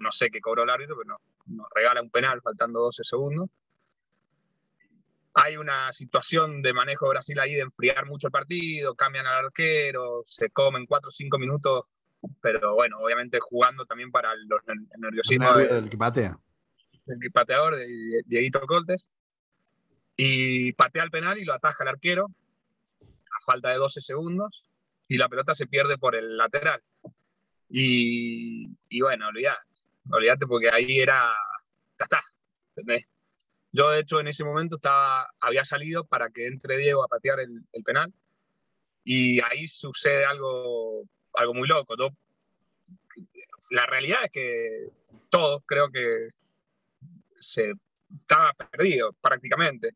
[0.00, 3.50] no sé qué cobró el árbitro, pero nos regala un penal faltando 12 segundos.
[5.38, 9.46] Hay una situación de manejo de Brasil ahí de enfriar mucho el partido, cambian al
[9.46, 11.84] arquero, se comen 4 o 5 minutos,
[12.40, 14.60] pero bueno, obviamente jugando también para los
[14.98, 16.38] nerviosismos del que patea.
[17.04, 19.06] Del pateador, de Dieguito Coltes
[20.16, 22.30] y patea el penal y lo ataja el arquero
[23.02, 24.64] a falta de 12 segundos
[25.06, 26.82] y la pelota se pierde por el lateral.
[27.68, 29.60] Y, y bueno, olvídate,
[30.10, 31.34] olvídate porque ahí era,
[31.98, 32.22] ya está,
[32.74, 33.06] ¿entendés?
[33.76, 37.40] Yo de hecho en ese momento estaba, había salido para que entre Diego a patear
[37.40, 38.10] el, penal
[39.04, 41.02] y ahí sucede algo,
[41.34, 41.94] algo muy loco.
[43.70, 44.88] la realidad es que
[45.28, 46.30] todos creo que
[47.38, 47.74] se
[48.18, 49.90] estaba perdido prácticamente.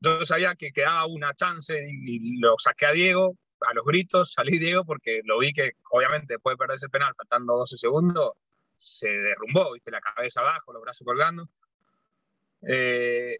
[0.00, 4.58] Yo sabía que quedaba una chance y, lo saqué a Diego, a los gritos, salí
[4.58, 8.32] Diego porque lo vi que obviamente después de perder ese penal, faltando 12 segundos,
[8.78, 11.48] se derrumbó, viste, la cabeza abajo, los brazos colgando.
[12.68, 13.38] Eh,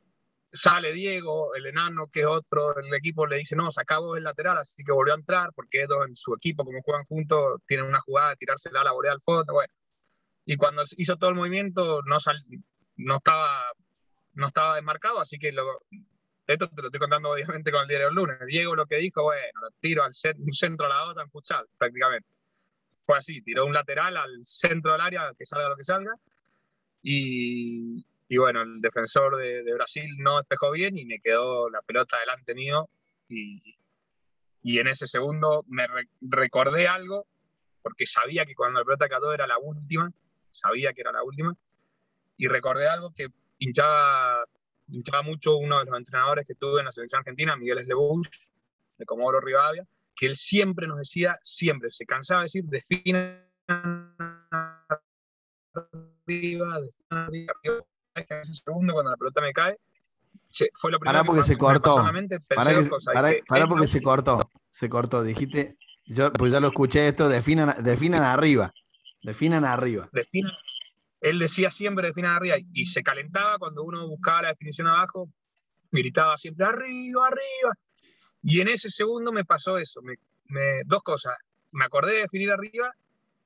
[0.53, 4.59] sale Diego, el enano, que es otro, el equipo le dice, no, sacamos el lateral,
[4.59, 8.01] así que volvió a entrar, porque Edo en su equipo, como juegan juntos, tienen una
[8.01, 9.73] jugada de tirarse la borea al fondo, bueno.
[10.45, 12.39] Y cuando hizo todo el movimiento, no, sal,
[12.97, 13.73] no estaba
[14.37, 15.65] no estaba desmarcado, así que lo,
[16.47, 18.39] esto te lo estoy contando obviamente con el diario del lunes.
[18.47, 22.29] Diego lo que dijo, bueno, tiro al un centro a la otra en futsal, prácticamente.
[23.05, 26.13] Fue así, tiró un lateral al centro del área, que salga lo que salga.
[27.03, 31.81] Y, y bueno, el defensor de, de, Brasil no despejó bien y me quedó la
[31.83, 32.89] pelota delante mío.
[33.29, 33.77] Y,
[34.63, 35.87] y en ese segundo me
[36.21, 37.27] recordé algo,
[37.83, 40.11] porque sabía que cuando la pelota cayó era la última,
[40.51, 41.55] sabía que era la última.
[42.37, 44.45] Y recordé algo que hinchaba,
[44.89, 48.27] hinchaba mucho uno de los entrenadores que tuve en la selección argentina, Miguel Eslebuch,
[48.99, 49.87] de Comodoro Rivadavia,
[50.17, 53.47] que él siempre nos decía, siempre se cansaba de decir, defina
[55.75, 57.55] arriba, defina arriba,
[58.17, 59.79] en ese segundo cuando la pelota me cae,
[60.75, 61.97] fue lo primero para porque se cortó.
[63.47, 64.51] Para, porque se cortó.
[64.71, 65.23] Se cortó.
[65.23, 68.73] Dijiste, yo pues ya lo escuché esto, definan, definan arriba.
[69.23, 70.09] Definan arriba.
[70.13, 70.53] Definan
[71.21, 75.29] él decía siempre define arriba y se calentaba cuando uno buscaba la definición abajo,
[75.91, 77.75] gritaba siempre arriba, arriba.
[78.43, 80.15] Y en ese segundo me pasó eso, me,
[80.85, 81.37] dos cosas.
[81.73, 82.93] Me acordé de definir arriba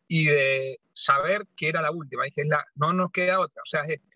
[0.06, 2.24] y de saber que era la última.
[2.24, 4.09] Dije, la, no nos queda otra, o sea, es este.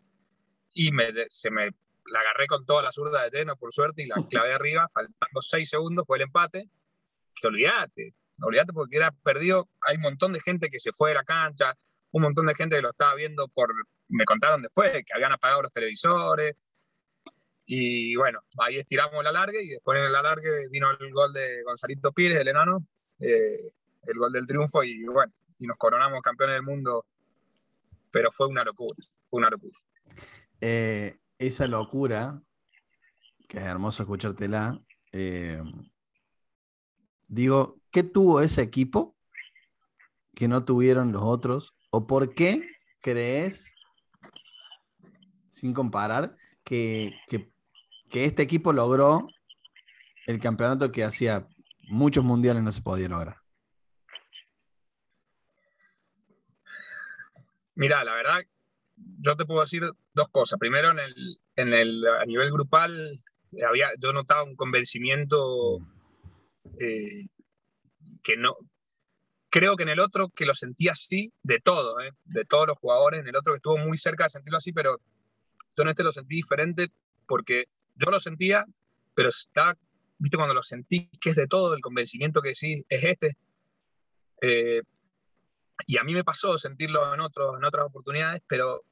[0.74, 1.70] Y me, se me
[2.06, 5.42] la agarré con toda la zurda de Teno, por suerte, y la clavé arriba, faltando
[5.42, 6.68] seis segundos, fue el empate.
[7.34, 9.68] Que olvídate, olvídate porque era perdido.
[9.86, 11.74] Hay un montón de gente que se fue de la cancha,
[12.12, 13.72] un montón de gente que lo estaba viendo por,
[14.08, 16.56] me contaron después, que habían apagado los televisores.
[17.66, 21.62] Y bueno, ahí estiramos la larga y después en el alargue vino el gol de
[21.62, 22.86] Gonzalito Pires, el enano,
[23.18, 23.70] eh,
[24.02, 27.06] el gol del triunfo y bueno, y nos coronamos campeones del mundo,
[28.10, 28.96] pero fue una locura,
[29.30, 29.78] fue una locura.
[30.60, 32.42] Eh, esa locura,
[33.48, 34.80] que es hermoso escuchártela,
[35.12, 35.62] eh,
[37.28, 39.16] digo, ¿qué tuvo ese equipo
[40.34, 42.68] que no tuvieron los otros ¿O por qué
[43.00, 43.72] crees
[45.50, 47.52] sin comparar, que, que,
[48.10, 49.28] este equipo logró
[50.26, 51.46] el campeonato que hacía
[51.86, 53.36] muchos mundiales no se podía lograr?
[57.76, 58.40] Mira, la verdad,
[59.24, 59.82] yo te puedo decir
[60.12, 60.58] dos cosas.
[60.58, 63.20] Primero, en el, en el, a nivel grupal,
[63.66, 65.78] había, yo notaba un convencimiento
[66.78, 67.26] eh,
[68.22, 68.56] que no,
[69.48, 72.78] creo que en el otro que lo sentía así, de todo, eh, de todos los
[72.78, 74.98] jugadores, en el otro que estuvo muy cerca de sentirlo así, pero
[75.76, 76.88] yo en este lo sentí diferente
[77.26, 78.66] porque yo lo sentía,
[79.14, 79.76] pero está,
[80.18, 83.36] viste, cuando lo sentí, que es de todo, el convencimiento que sí es este.
[84.42, 84.82] Eh,
[85.86, 88.82] y a mí me pasó sentirlo en, otros, en otras oportunidades, pero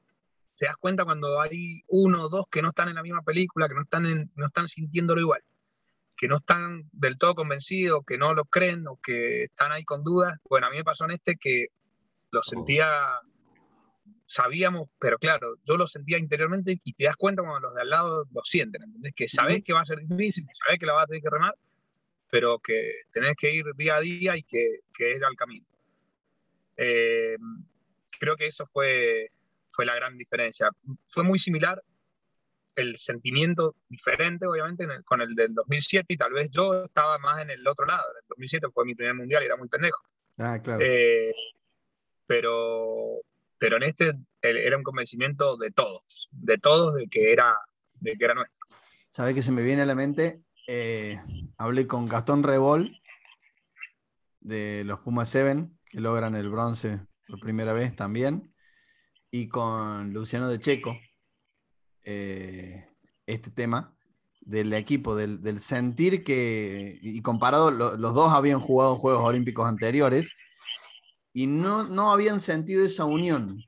[0.63, 3.67] te das cuenta cuando hay uno o dos que no están en la misma película,
[3.67, 5.41] que no están, no están sintiéndolo igual,
[6.15, 10.05] que no están del todo convencidos, que no lo creen o que están ahí con
[10.05, 10.39] dudas.
[10.49, 11.67] Bueno, a mí me pasó en este que
[12.31, 12.87] lo sentía,
[14.25, 17.89] sabíamos, pero claro, yo lo sentía interiormente y te das cuenta cuando los de al
[17.89, 19.11] lado lo sienten, ¿entendés?
[19.13, 21.29] Que sabés que va a ser difícil, que sabés que la vas a tener que
[21.29, 21.55] remar,
[22.31, 25.65] pero que tenés que ir día a día y que, que es el camino.
[26.77, 27.35] Eh,
[28.17, 29.29] creo que eso fue,
[29.73, 30.69] fue la gran diferencia.
[31.07, 31.83] Fue muy similar
[32.75, 37.49] el sentimiento diferente, obviamente, con el del 2007 y tal vez yo estaba más en
[37.49, 38.03] el otro lado.
[38.21, 40.01] El 2007 fue mi primer mundial y era muy pendejo.
[40.37, 40.81] Ah, claro.
[40.83, 41.33] Eh,
[42.25, 43.21] pero,
[43.57, 47.55] pero en este era un convencimiento de todos, de todos de que era,
[47.99, 48.57] de que era nuestro.
[49.09, 50.41] ¿Sabe que se me viene a la mente?
[50.67, 51.19] Eh,
[51.57, 52.99] hablé con Gastón Rebol
[54.39, 58.52] de los Pumas 7 que logran el bronce por primera vez también,
[59.33, 60.95] y con Luciano de Checo,
[62.03, 62.85] eh,
[63.25, 63.97] este tema
[64.41, 70.31] del equipo, del, sentir que, y comparado, los dos habían jugado Juegos Olímpicos anteriores
[71.33, 73.63] y no, no habían sentido esa unión.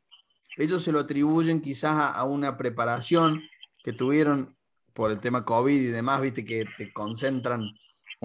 [0.56, 3.42] Ellos se lo atribuyen quizás a, a una preparación
[3.84, 4.56] que tuvieron
[4.94, 7.64] por el tema COVID y demás, viste que te concentran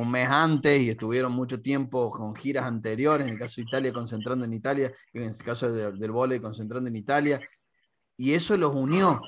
[0.01, 3.93] un mes antes y estuvieron mucho tiempo con giras anteriores, en el caso de Italia
[3.93, 7.41] concentrando en Italia, en el caso del vole concentrando en Italia,
[8.17, 9.21] y eso los unió,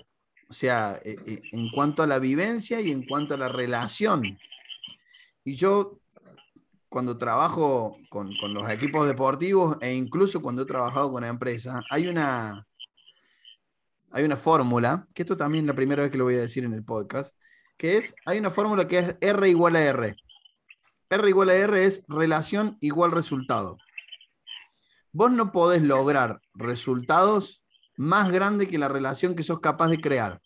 [0.49, 4.39] o sea, eh, eh, en cuanto a la vivencia y en cuanto a la relación.
[5.45, 5.99] Y yo,
[6.89, 12.07] cuando trabajo con, con los equipos deportivos e incluso cuando he trabajado con empresas, hay
[12.07, 12.67] una,
[14.11, 16.65] hay una fórmula, que esto también es la primera vez que lo voy a decir
[16.65, 17.35] en el podcast,
[17.77, 20.17] que es, hay una fórmula que es R igual a R.
[21.13, 23.77] R igual a R es relación igual resultado.
[25.13, 27.63] Vos no podés lograr resultados
[27.99, 30.41] más grandes que la relación que sos capaz de crear.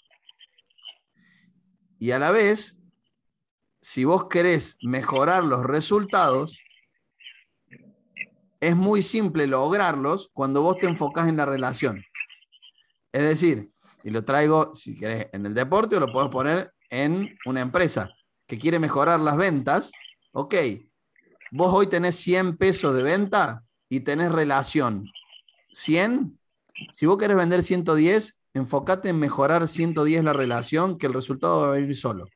[2.00, 2.80] Y a la vez,
[3.80, 6.58] si vos querés mejorar los resultados,
[8.58, 12.04] es muy simple lograrlos cuando vos te enfocás en la relación.
[13.12, 13.70] Es decir,
[14.02, 18.10] y lo traigo, si querés, en el deporte o lo podés poner en una empresa
[18.48, 19.92] que quiere mejorar las ventas,
[20.36, 20.54] ok,
[21.50, 25.10] vos hoy tenés 100 pesos de venta y tenés relación
[25.72, 26.38] 100,
[26.92, 31.68] si vos querés vender 110, enfócate en mejorar 110 la relación, que el resultado va
[31.68, 32.26] a venir solo.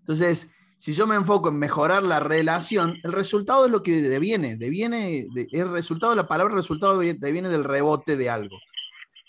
[0.00, 4.56] Entonces, si yo me enfoco en mejorar la relación, el resultado es lo que deviene,
[4.56, 8.58] deviene, el resultado, la palabra resultado deviene del rebote de algo.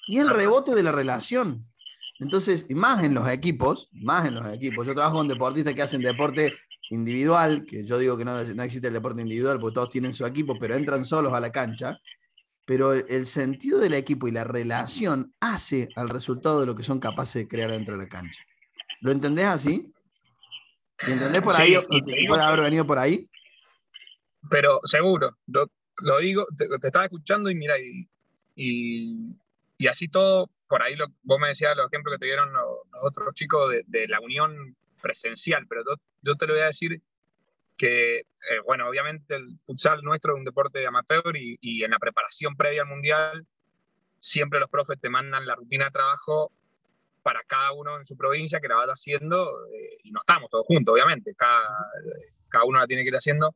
[0.08, 1.68] Y el rebote de la relación.
[2.20, 4.88] Entonces, más en los equipos, más en los equipos.
[4.88, 6.54] Yo trabajo con deportistas que hacen deporte
[6.94, 10.26] individual, que yo digo que no, no, existe el deporte individual porque todos tienen su
[10.26, 12.00] equipo, pero entran solos a la cancha,
[12.66, 17.00] pero el, sentido del equipo y la relación hace al resultado de lo que son
[17.00, 18.44] capaces de crear dentro de la cancha.
[19.02, 19.92] ¿Lo entendés así?
[21.08, 21.76] ¿Y entendés por ahí?
[22.28, 23.28] ¿Puede haber venido por ahí?
[24.50, 25.70] Pero seguro, lo,
[26.02, 28.08] lo digo, te, estaba escuchando y mira, y,
[28.56, 32.66] y, así todo, por ahí lo, vos me decías los ejemplos que te dieron los,
[33.02, 37.02] otros chicos de, de la unión presencial, pero yo, te lo voy a decir
[37.78, 38.26] que, eh,
[38.66, 42.88] bueno, obviamente el futsal nuestro es un deporte amateur y, en la preparación previa al
[42.88, 43.46] mundial
[44.20, 46.52] siempre los profes te mandan la rutina de trabajo
[47.24, 50.66] para cada uno en su provincia que la vaya haciendo eh, y no estamos todos
[50.66, 51.62] juntos, obviamente, cada,
[52.50, 53.54] cada uno la tiene que ir haciendo.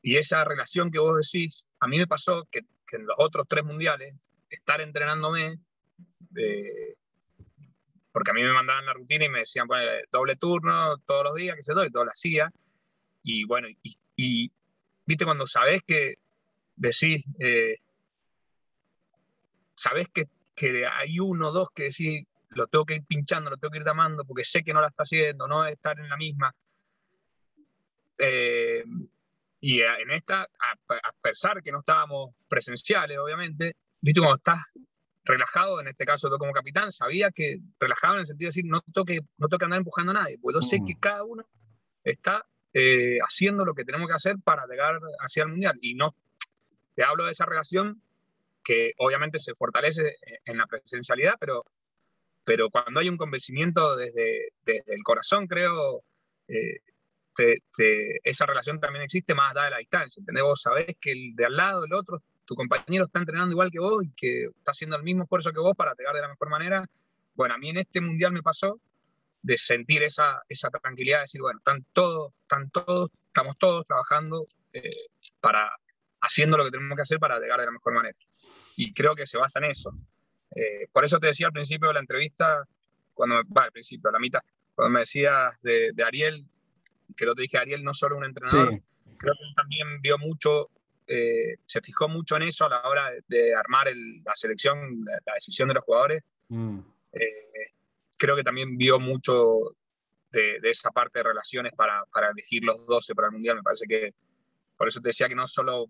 [0.00, 2.60] Y esa relación que vos decís, a mí me pasó que,
[2.92, 4.14] en los otros tres mundiales,
[4.48, 5.58] estar entrenándome,
[6.36, 6.94] eh,
[8.14, 11.34] porque a mí me mandaban la rutina y me decían, bueno, doble turno todos los
[11.34, 12.48] días, que se doy, todo lo hacía.
[13.24, 13.66] Y bueno,
[14.16, 14.52] y,
[15.04, 16.14] viste cuando sabes que
[16.76, 17.78] decís, eh,
[19.74, 23.56] sabes que, que, hay uno o dos que decís, lo tengo que ir pinchando, lo
[23.56, 26.16] tengo que ir llamando, porque sé que no la está haciendo, no estar en la
[26.16, 26.54] misma.
[28.16, 28.84] Eh,
[29.60, 34.60] y en esta, a, pesar que no estábamos presenciales, obviamente, viste cuando estás
[35.24, 38.64] relajado, en este caso yo como capitán, sabía que relajado en el sentido de decir,
[38.66, 41.00] no toque, no toque andar empujando a nadie, pues yo sé que mm.
[41.00, 41.48] cada uno
[42.02, 45.78] está eh, haciendo lo que tenemos que hacer para llegar hacia el Mundial.
[45.80, 46.14] Y no,
[46.94, 48.02] te hablo de esa relación
[48.62, 51.64] que obviamente se fortalece en la presencialidad, pero,
[52.44, 56.02] pero cuando hay un convencimiento desde, desde el corazón, creo,
[56.48, 56.80] eh,
[58.22, 60.20] esa relación también existe más allá de la distancia.
[60.20, 60.44] ¿entendés?
[60.44, 63.78] Vos sabés que el de al lado, el otro, tu compañero está entrenando igual que
[63.78, 66.50] vos y que está haciendo el mismo esfuerzo que vos para llegar de la mejor
[66.50, 66.84] manera.
[67.34, 68.80] Bueno, a mí en este mundial me pasó
[69.42, 74.46] de sentir esa, esa tranquilidad, de decir, bueno, están todos, están todos, estamos todos trabajando
[74.72, 74.90] eh,
[75.40, 75.70] para,
[76.20, 78.16] haciendo lo que tenemos que hacer para llegar de la mejor manera.
[78.76, 79.92] Y creo que se basa en eso.
[80.54, 82.64] Eh, por eso te decía al principio de la entrevista,
[83.12, 84.40] cuando va, al principio, a la mitad,
[84.74, 86.46] cuando me decías de, de Ariel,
[87.16, 88.80] que lo te dije, Ariel no solo un entrenador,
[89.18, 90.70] creo que él también vio mucho,
[91.06, 93.88] eh, se fijó mucho en eso a la hora de, armar
[94.24, 96.22] la selección, la, decisión de los jugadores.
[96.48, 96.80] Mm.
[97.12, 97.72] Eh,
[98.16, 99.76] creo que también vio mucho
[100.30, 103.56] de, esa parte de relaciones para, para, elegir los 12 para el Mundial.
[103.56, 104.14] Me parece que,
[104.76, 105.86] por eso te decía que no solo,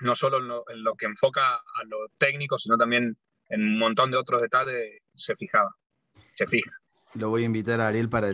[0.00, 3.16] no solo en, lo, en lo que enfoca a lo técnico, sino también
[3.48, 5.74] en un montón de otros detalles se fijaba,
[6.34, 6.70] se fija
[7.14, 8.28] lo voy a invitar a Ariel para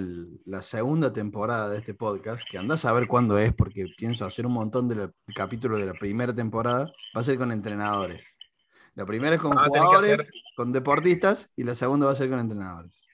[0.45, 4.47] la segunda temporada de este podcast, que andás a ver cuándo es, porque pienso hacer
[4.47, 6.87] un montón de capítulos de la primera temporada.
[7.17, 8.39] Va a ser con entrenadores.
[8.95, 12.39] La primera es con ah, jugadores, con deportistas, y la segunda va a ser con
[12.39, 13.07] entrenadores.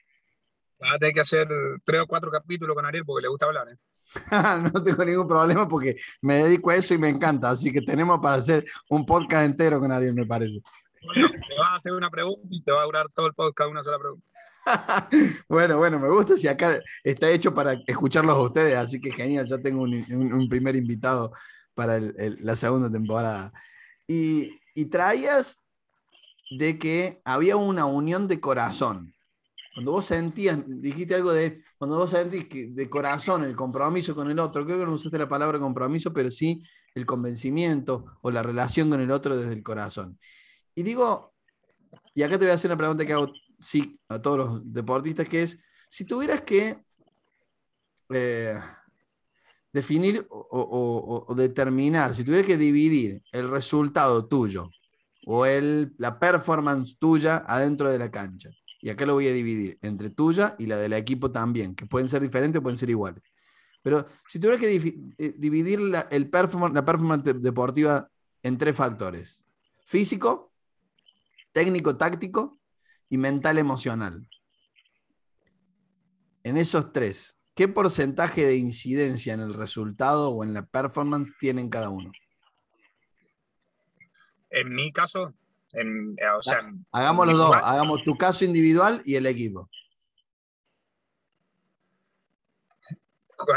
[0.82, 1.48] Va a tener que hacer
[1.84, 3.68] tres o cuatro capítulos con Ariel porque le gusta hablar.
[3.68, 3.76] ¿eh?
[4.72, 7.50] no tengo ningún problema porque me dedico a eso y me encanta.
[7.50, 10.60] Así que tenemos para hacer un podcast entero con Ariel, me parece.
[11.04, 13.70] Bueno, te va a hacer una pregunta y te va a durar todo el podcast
[13.70, 14.26] una sola pregunta.
[15.48, 19.46] bueno, bueno, me gusta si acá está hecho para escucharlos a ustedes, así que genial,
[19.46, 21.32] ya tengo un, primer invitado
[21.74, 23.52] para la segunda temporada.
[24.06, 24.58] Y,
[24.90, 25.58] traías
[26.58, 29.14] de que había una unión de corazón.
[29.74, 34.30] Cuando vos sentías, dijiste algo de, cuando vos sentís que de corazón el compromiso con
[34.30, 36.62] el otro, creo que no usaste la palabra compromiso, pero sí
[36.94, 40.18] el convencimiento o la relación con el otro desde el corazón.
[40.74, 41.32] Y digo,
[42.14, 43.32] y acá te voy a hacer una pregunta que hago
[43.62, 45.58] sí, a todos los deportistas, que es,
[45.88, 46.76] si tuvieras que
[48.10, 48.60] eh,
[49.72, 54.70] definir o, determinar, si tuvieras que dividir el resultado tuyo
[55.26, 58.50] o el, la performance tuya adentro de la cancha,
[58.80, 62.08] y acá lo voy a dividir entre tuya y la del equipo también, que pueden
[62.08, 63.22] ser diferentes o pueden ser iguales.
[63.80, 68.08] Pero si tuvieras que eh, dividir la, el performance, la performance deportiva
[68.42, 69.44] en tres factores,
[69.84, 70.52] físico,
[71.52, 72.58] técnico, táctico
[73.12, 74.26] y mental emocional.
[76.44, 81.68] En esos tres, ¿qué porcentaje de incidencia en el resultado o en la performance tienen
[81.68, 82.10] cada uno?
[84.48, 85.34] En mi caso,
[85.72, 89.68] en, eh, o sea, hagamos los dos, hagamos tu caso individual y el equipo.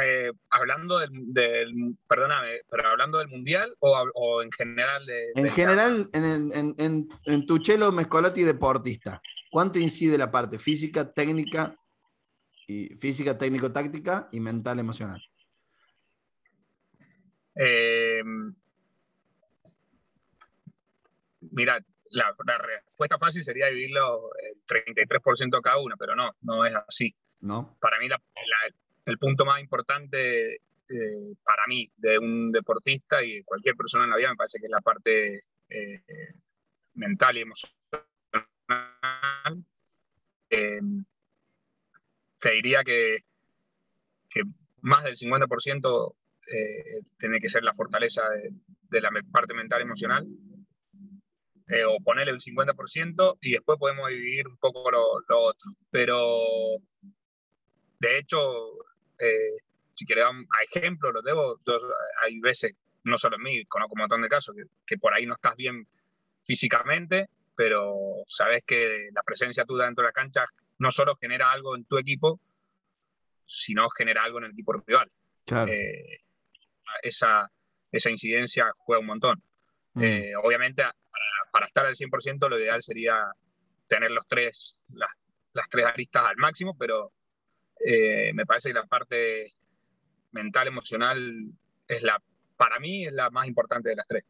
[0.04, 6.26] Eh, hablando del, perdóname, pero hablando del mundial o, en general de, en general en,
[6.26, 9.22] en, en, en, tu chelo Mescolati deportista
[9.56, 11.80] ¿Cuánto incide la parte física, técnica,
[12.68, 15.24] y física, técnico-táctica y mental, emocional?
[17.56, 18.54] Em,
[21.40, 21.80] mira,
[22.10, 27.16] la, respuesta fácil sería dividirlo el 33% cada uno, pero no, no es así.
[27.40, 27.78] No.
[27.80, 28.10] Para mí
[29.06, 34.10] el punto más importante eh, para mí de un deportista y de cualquier persona en
[34.10, 36.04] la vida me parece que es la parte eh,
[36.96, 37.76] mental y emocional
[40.50, 40.80] eh,
[42.40, 43.20] te diría que,
[44.82, 46.16] más del 50%
[46.48, 48.22] eh, tiene que ser la fortaleza
[48.90, 50.28] de, la parte mental emocional,
[51.68, 55.72] eh, o ponerle el 50% y después podemos dividir un poco lo, otro.
[55.90, 56.38] Pero,
[58.00, 58.40] de hecho,
[59.96, 61.60] si queremos a ejemplo, lo debo,
[62.24, 65.26] hay veces, no solo en mí, conozco un montón de casos, que, que por ahí
[65.26, 65.88] no estás bien
[66.44, 67.96] físicamente pero
[68.28, 70.46] sabes que la presencia tuya dentro de la cancha
[70.78, 72.40] no solo genera algo en tu equipo,
[73.46, 75.12] sino genera algo en el equipo rival.
[75.68, 76.20] Eh,
[77.02, 77.50] esa,
[77.92, 79.44] esa incidencia juega un montón.
[79.94, 80.04] Mm.
[80.04, 80.84] Eh, obviamente,
[81.52, 83.26] para, estar al 100%, lo ideal sería
[83.88, 85.12] tener los tres, las,
[85.54, 87.12] las tres aristas al máximo, pero
[87.86, 89.48] eh, me parece que la parte
[90.32, 91.52] mental, emocional,
[91.88, 92.22] es la,
[92.58, 94.24] para mí es la más importante de las tres.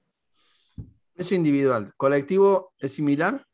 [1.16, 1.94] Eso individual.
[1.96, 3.46] ¿Colectivo es similar?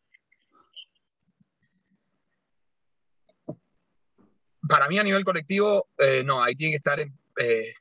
[4.67, 7.73] Para mí a nivel colectivo, eh, no, ahí tiene que estar, eh,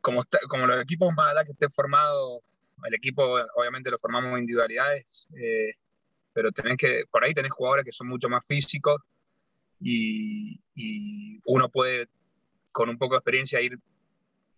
[0.00, 2.42] como, como los equipos más que esté formado,
[2.84, 5.70] el equipo obviamente lo formamos individualidades, eh,
[6.32, 9.00] pero tenés que, por ahí tenés jugadores que son mucho más físicos
[9.80, 10.60] y,
[11.46, 12.08] uno puede,
[12.70, 13.78] con un poco de experiencia, ir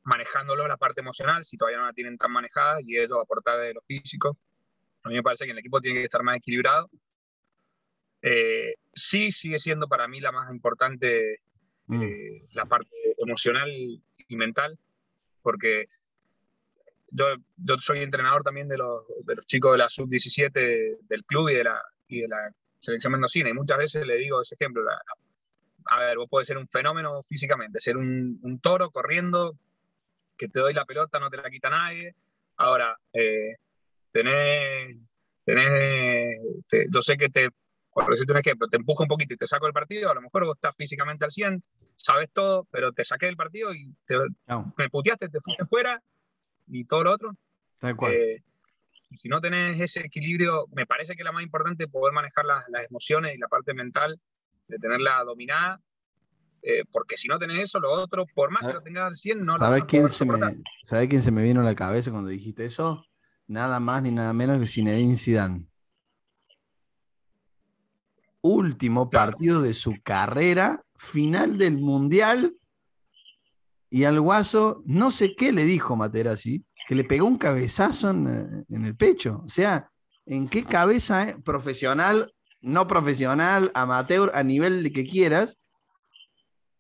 [0.03, 3.75] manejándolo la parte emocional, si todavía no la tienen tan manejada, y eso aportar de
[3.75, 4.37] lo físico.
[5.09, 6.91] A mí me parece que el equipo tiene que estar más equilibrado.
[8.21, 11.41] Eh, sí sigue siendo para mí la más importante
[11.87, 12.03] mm.
[12.03, 14.79] eh, la parte emocional y mental,
[15.43, 15.89] porque
[17.11, 21.49] yo, yo soy entrenador también de los, de los chicos de la sub-17 del club
[21.49, 24.83] y de, la, y de la selección mendocina, y muchas veces le digo ese ejemplo,
[25.87, 29.57] a ver, vos podés ser un fenómeno físicamente, ser un, un, toro corriendo,
[30.37, 32.15] que te doy la pelota, no te la quita nadie,
[32.57, 33.57] ahora, eh,
[34.11, 35.11] tenés,
[35.45, 36.41] tenés
[36.91, 37.51] yo sé que te,
[37.93, 40.23] por decirte un ejemplo, te empujo un poquito y te saco del partido, a lo
[40.23, 41.63] mejor vos estás físicamente al 100,
[41.97, 44.17] sabes todo, pero te saqué del partido y te,
[44.77, 46.01] me puteaste, te fuiste fuera,
[46.69, 47.37] y todo lo otro.
[48.09, 48.43] Eh,
[49.21, 52.65] si no tenés ese equilibrio, me parece que la más importante es poder manejar las,
[52.89, 54.21] emociones y la parte mental,
[54.69, 55.81] de tenerla dominada,
[56.63, 59.41] eh, porque si no tenés eso, lo otro, por más que lo tengas al 100,
[59.41, 60.39] no ¿Sabes quién, se me,
[60.83, 63.05] ¿Sabes quién se me vino a la cabeza cuando dijiste eso?
[63.49, 65.67] Nada más ni nada menos que Zinedine Zidane.
[68.43, 72.55] Último partido de su carrera, final del Mundial,
[73.91, 78.67] y al guaso, no sé qué le dijo Materazzi, que le pegó un cabezazo en,
[78.69, 79.43] el pecho.
[79.45, 79.91] O sea,
[80.27, 81.37] ¿en qué cabeza eh?
[81.43, 85.59] profesional, no profesional, amateur, a nivel de que quieras,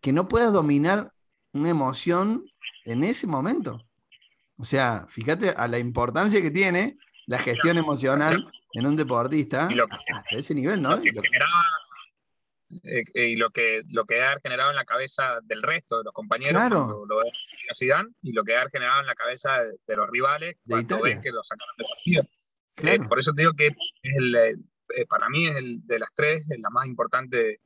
[0.02, 1.12] que no puedas dominar
[1.52, 2.44] una emoción
[2.84, 3.87] en ese momento?
[4.58, 10.36] O sea, fíjate a la importancia que tiene la gestión emocional en un deportista hasta
[10.36, 11.00] ese nivel, ¿no?
[12.84, 16.12] Eh, y lo que, lo que ha generado en la cabeza del resto de los
[16.12, 17.32] compañeros cuando lo ven
[17.78, 21.30] Zidane, y lo que ha generado en la cabeza de, los rivales cuando ven que
[21.30, 22.22] lo sacaron de partido.
[22.82, 26.12] Eh, por eso te digo que es el, eh, para mí es el de las
[26.14, 27.60] tres, es la más importante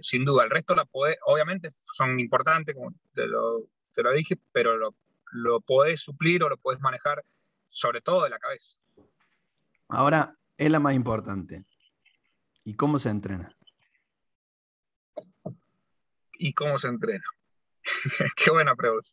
[0.00, 0.42] sin duda.
[0.42, 4.96] El resto la puede, obviamente son importantes, como te lo, te lo dije, pero lo,
[5.32, 7.24] lo podés suplir o lo podés manejar
[7.68, 8.76] sobre todo de la cabeza.
[9.88, 11.64] Ahora, es la más importante.
[12.64, 13.54] ¿Y cómo se entrena?
[16.42, 17.24] y cómo se entrena?
[18.36, 19.08] Qué buena pregunta.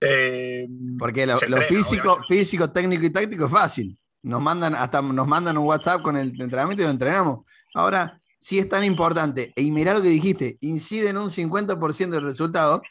[0.00, 0.66] Eh,
[0.98, 1.36] Porque lo,
[1.68, 3.98] físico, físico, técnico y táctico es fácil.
[4.22, 7.40] Nos mandan, hasta nos mandan un WhatsApp con el entrenamiento y lo entrenamos.
[7.74, 12.24] Ahora, si es tan importante, y mirá lo que dijiste, incide en un 50% del
[12.24, 12.82] resultado,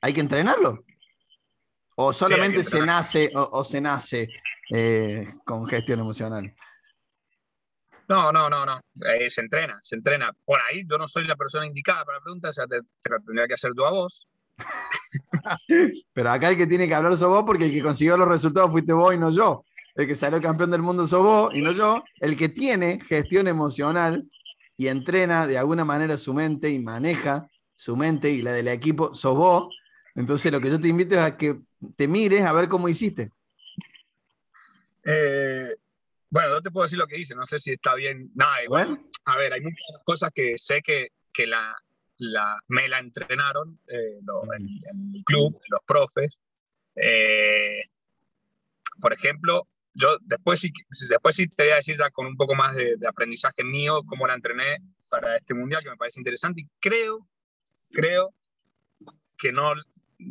[0.00, 0.84] hay que entrenarlo.
[1.96, 4.28] O solamente se nace, o, se nace
[4.70, 6.54] eh, con gestión emocional.
[8.08, 8.80] No, no, no, no.
[9.06, 10.32] Eh, se entrena, se entrena.
[10.44, 13.18] Por ahí yo no soy la persona indicada para la pregunta, o sea, te, la
[13.20, 14.26] tendría que hacer tú a vos.
[16.12, 18.70] Pero acá el que tiene que hablar sos vos porque el que consiguió los resultados
[18.70, 19.64] fuiste vos y no yo.
[19.94, 22.02] El que salió campeón del mundo sos vos y no yo.
[22.20, 24.28] El que tiene gestión emocional
[24.76, 29.14] y entrena de alguna manera su mente y maneja su mente y la del equipo
[29.14, 29.74] sos vos.
[30.14, 31.60] Entonces lo que yo te invito es a que
[31.96, 33.30] te mires a ver cómo hiciste.
[35.04, 35.74] Eh,
[36.30, 38.30] bueno, no te puedo decir lo que hice, no sé si está bien.
[38.34, 39.00] Nada, igual.
[39.24, 41.76] A ver, hay muchas cosas que sé que, que la,
[42.18, 44.18] la, me la entrenaron eh,
[44.56, 46.34] en, el club, los profes.
[46.94, 47.82] Eh,
[49.00, 50.72] por ejemplo, yo después sí,
[51.08, 54.26] después sí te voy a decir ya con un poco más de, aprendizaje mío cómo
[54.26, 54.78] la entrené
[55.08, 56.62] para este mundial, que me parece interesante.
[56.62, 57.26] Y creo,
[57.90, 58.32] creo
[59.36, 59.74] que no,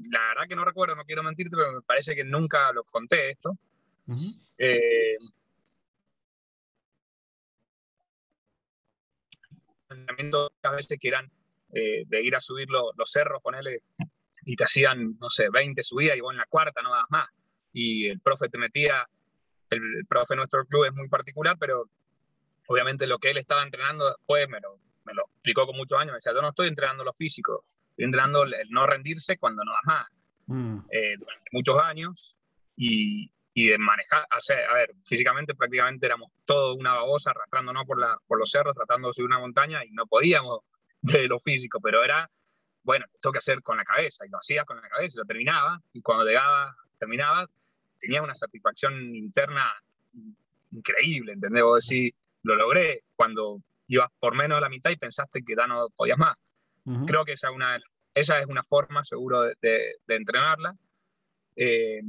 [0.10, 3.32] la verdad que no recuerdo, no quiero mentirte, pero me parece que nunca lo conté
[3.32, 3.58] esto.
[9.90, 11.30] entrenamientos a veces que eran
[11.74, 13.84] eh, de ir a subir los cerros, ponerle,
[14.44, 17.30] y te hacían, no sé, 20 subidas y vos en la cuarta no das más.
[17.74, 19.08] Y el profe te metía,
[19.70, 21.90] el, profe de nuestro club es muy particular, pero
[22.68, 26.12] obviamente lo que él estaba entrenando después me lo, me lo explicó con muchos años.
[26.12, 27.64] Me decía, yo no estoy entrenando lo físico,
[28.02, 30.08] estoy entrenando el, no rendirse cuando no das más.
[30.48, 30.80] Mm.
[30.90, 32.38] Eh, durante muchos años.
[32.76, 38.00] Y, y de manejar, sea, a ver, físicamente prácticamente éramos todo una babosa arrastrándonos por,
[38.00, 40.62] la, por los cerros, tratando de subir una montaña y no podíamos
[41.02, 42.30] de lo físico, pero era,
[42.84, 45.26] bueno, tengo que hacer con la cabeza y lo hacías con la cabeza y lo
[45.26, 47.48] terminaba y cuando llegaba, terminaba,
[48.00, 49.70] tenía una satisfacción interna
[50.72, 51.64] increíble, ¿entendés?
[51.64, 55.68] Vos decís, lo logré cuando ibas por menos de la mitad y pensaste que ya
[55.68, 56.38] no podías más.
[57.06, 57.80] Creo que esa es una,
[58.14, 60.76] esa es una forma seguro de, entrenarla.
[61.56, 62.02] Eh,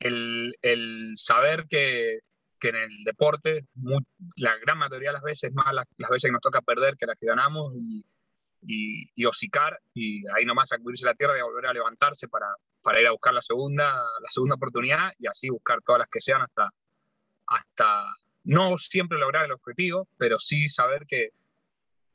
[0.00, 2.20] el, saber que,
[2.62, 3.66] en el deporte,
[4.36, 7.18] la gran mayoría de las veces, más las, veces que nos toca perder que las
[7.18, 8.04] que ganamos, y,
[8.62, 9.24] y, y
[9.94, 12.48] y ahí nomás sacudirse la tierra y volver a levantarse para,
[12.82, 16.20] para ir a buscar la segunda, la segunda oportunidad y así buscar todas las que
[16.20, 16.70] sean hasta,
[17.46, 21.30] hasta no siempre lograr el objetivo, pero sí saber que,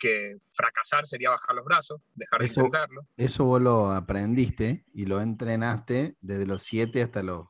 [0.01, 3.07] que fracasar sería bajar los brazos, dejar de intentarlo.
[3.15, 7.45] Eso vos lo aprendiste y lo entrenaste desde los 7 hasta los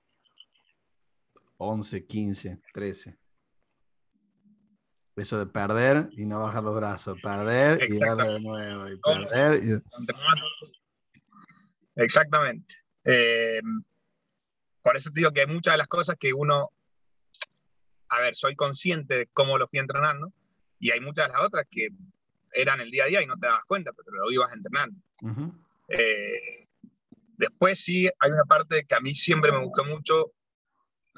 [1.55, 3.17] 11, 15, 13.
[5.15, 9.81] Eso de perder y no bajar los brazos, perder y darle de nuevo, y perder.
[11.95, 12.73] Exactamente.
[13.05, 13.61] Eh,
[14.81, 16.71] por eso te digo que hay muchas de las cosas que uno,
[18.09, 20.33] a ver, soy consciente de cómo lo fui entrenando,
[20.79, 21.89] y hay muchas de las otras que
[22.53, 24.99] eran el día a día y no te dabas cuenta, pero lo ibas entrenando.
[25.87, 26.67] Eh,
[27.37, 30.33] después sí hay una parte que a mí siempre me gustó mucho,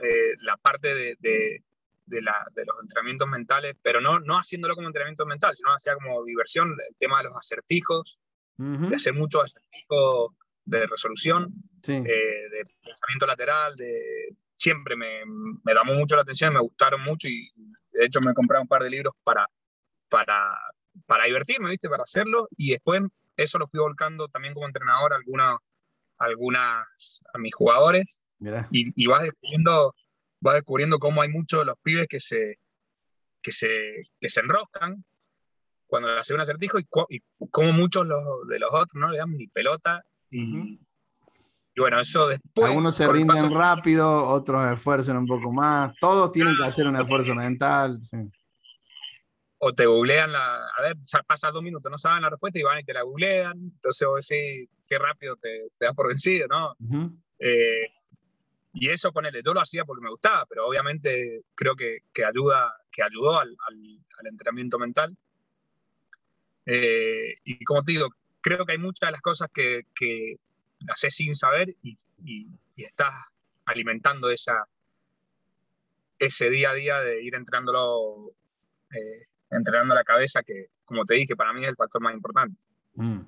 [0.02, 4.88] eh, la parte de, de, la, de, los entrenamientos mentales, pero no, no haciéndolo como
[4.88, 8.20] entrenamiento mental, sino hacía como diversión, el tema de los acertijos,
[8.58, 10.32] de hacer muchos acertijos
[10.66, 11.52] de resolución,
[11.88, 17.28] eh, de pensamiento lateral, de siempre me, me, llamó mucho la atención, me gustaron mucho
[17.28, 17.52] y
[17.92, 19.48] de hecho me he comprado un par de libros para,
[20.10, 20.56] para,
[21.06, 21.90] para divertirme, ¿viste?
[21.90, 23.02] Para hacerlo y después
[23.38, 25.58] eso lo fui volcando también como entrenador a alguna,
[26.18, 26.86] algunas,
[27.34, 28.22] a mis jugadores
[28.72, 29.96] y, y, vas descubriendo
[30.42, 32.60] vas descubriendo cómo hay muchos de los pibes que se,
[33.42, 35.04] que se, que se enroscan
[35.88, 38.06] cuando le hacen un acertijo y, y cómo muchos
[38.48, 40.80] de los otros no le dan ni pelota y,
[41.76, 42.68] bueno, eso después.
[42.68, 45.94] Algunos se rinden rápido, otros esfuerzan un poco más.
[46.00, 48.00] Todos tienen que hacer un esfuerzo mental.
[49.66, 50.68] O te googlean la.
[50.68, 53.58] A ver, pasa dos minutos, no saben la respuesta y van y te la googlean.
[53.58, 56.76] Entonces vos decís, qué rápido te, te das por vencido, ¿no?
[57.40, 57.88] Eh,
[58.74, 62.74] y eso, ponele, yo lo hacía porque me gustaba, pero obviamente creo que, que ayuda,
[62.92, 65.16] que ayudó al, al, entrenamiento mental.
[66.66, 68.10] Eh, y como te digo,
[68.42, 70.38] creo que hay muchas de las cosas que, que
[70.90, 73.14] haces sin saber y, y, estás
[73.66, 74.66] alimentando esa,
[76.20, 78.34] ese día a día de ir entrenándolo,
[78.92, 79.24] eh,
[79.56, 82.58] entrenando la cabeza, que como te dije, para mí es el factor más importante.
[82.96, 83.20] Mm.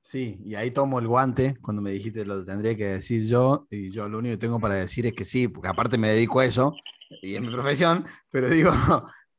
[0.00, 3.90] Sí, y ahí tomo el guante cuando me dijiste lo tendría que decir yo, y
[3.90, 6.46] yo lo único que tengo para decir es que sí, porque aparte me dedico a
[6.46, 6.74] eso,
[7.22, 8.72] y es mi profesión, pero digo,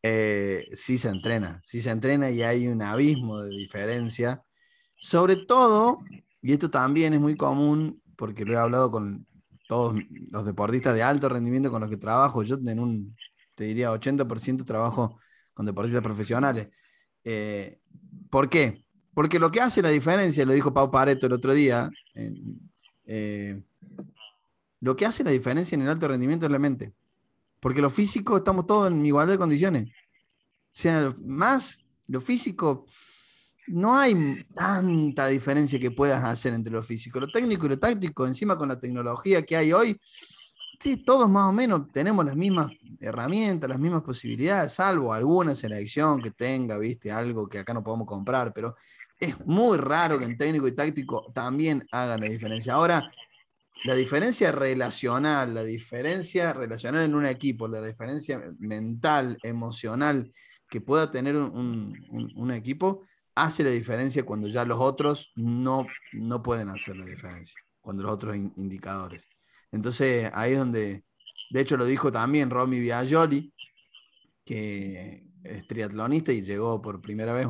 [0.04, 4.44] eh, sí se entrena, sí se entrena y hay un abismo de diferencia
[5.02, 6.04] sobre todo,
[6.44, 9.26] y esto también es muy común, porque lo he hablado con
[9.68, 9.96] todos
[10.30, 13.16] los deportistas de alto rendimiento con los que trabajo, yo en un,
[13.56, 15.20] te diría, 80% trabajo
[15.54, 16.68] con deportistas profesionales.
[17.24, 17.80] Eh,
[18.30, 18.84] ¿Por qué?
[19.14, 21.90] Porque lo que hace la diferencia, lo dijo Pau Pareto el otro día,
[23.06, 23.62] eh,
[24.80, 26.94] lo que hace la diferencia en el alto rendimiento es la mente.
[27.60, 29.90] Porque lo físico estamos todos en igualdad de condiciones.
[29.90, 32.86] O sea, más lo físico
[33.68, 38.26] no hay tanta diferencia que puedas hacer entre lo físico, lo técnico y lo táctico,
[38.26, 40.00] encima con la tecnología que hay hoy,
[40.82, 46.22] sí, todos más o menos tenemos las mismas herramientas, las mismas posibilidades, salvo alguna selección
[46.22, 48.76] que tenga, viste, algo que acá no podemos comprar, pero
[49.20, 52.74] es muy raro que en técnico y táctico también hagan la diferencia.
[52.74, 53.12] Ahora,
[53.84, 60.32] la diferencia relacional, la diferencia relacional en un equipo, la diferencia mental, emocional
[60.68, 63.04] que pueda tener un, equipo,
[63.36, 68.12] hace la diferencia cuando ya los otros no, no pueden hacer la diferencia, cuando los
[68.12, 69.28] otros indicadores.
[69.72, 71.04] Entonces ahí es donde,
[71.50, 73.54] de hecho lo dijo también Romy Biagioli,
[74.46, 77.48] que es triatlonista y llegó por primera vez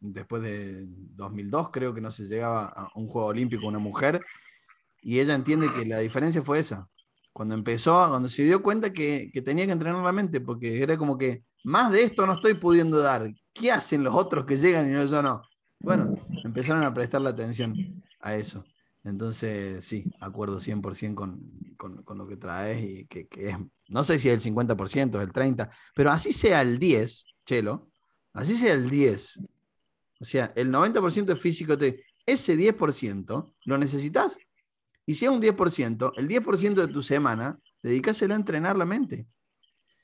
[0.00, 4.20] después de 2002, creo que no se llegaba a un juego olímpico una mujer,
[5.02, 6.88] y ella entiende que la diferencia fue esa.
[7.32, 10.98] Cuando empezó, cuando se dio cuenta que, que tenía que entrenar la mente, porque era
[10.98, 13.32] como que más de esto no estoy pudiendo dar.
[13.52, 15.42] ¿Qué hacen los otros que llegan y no yo no?
[15.78, 16.14] Bueno,
[16.44, 17.74] empezaron a prestarle atención
[18.20, 18.64] a eso.
[19.04, 21.40] Entonces, sí, acuerdo 100% con,
[21.76, 23.56] con, con, lo que traes y que, que, es,
[23.88, 27.90] no sé si es el 50%, es el 30%, pero así sea el 10, Chelo,
[28.34, 29.40] así sea el 10.
[30.20, 34.36] O sea, el 90% es físico, te, ese 10% lo necesitas.
[35.06, 39.26] Y si es un 10%, el 10% de tu semana, dedícaselo a entrenar la mente.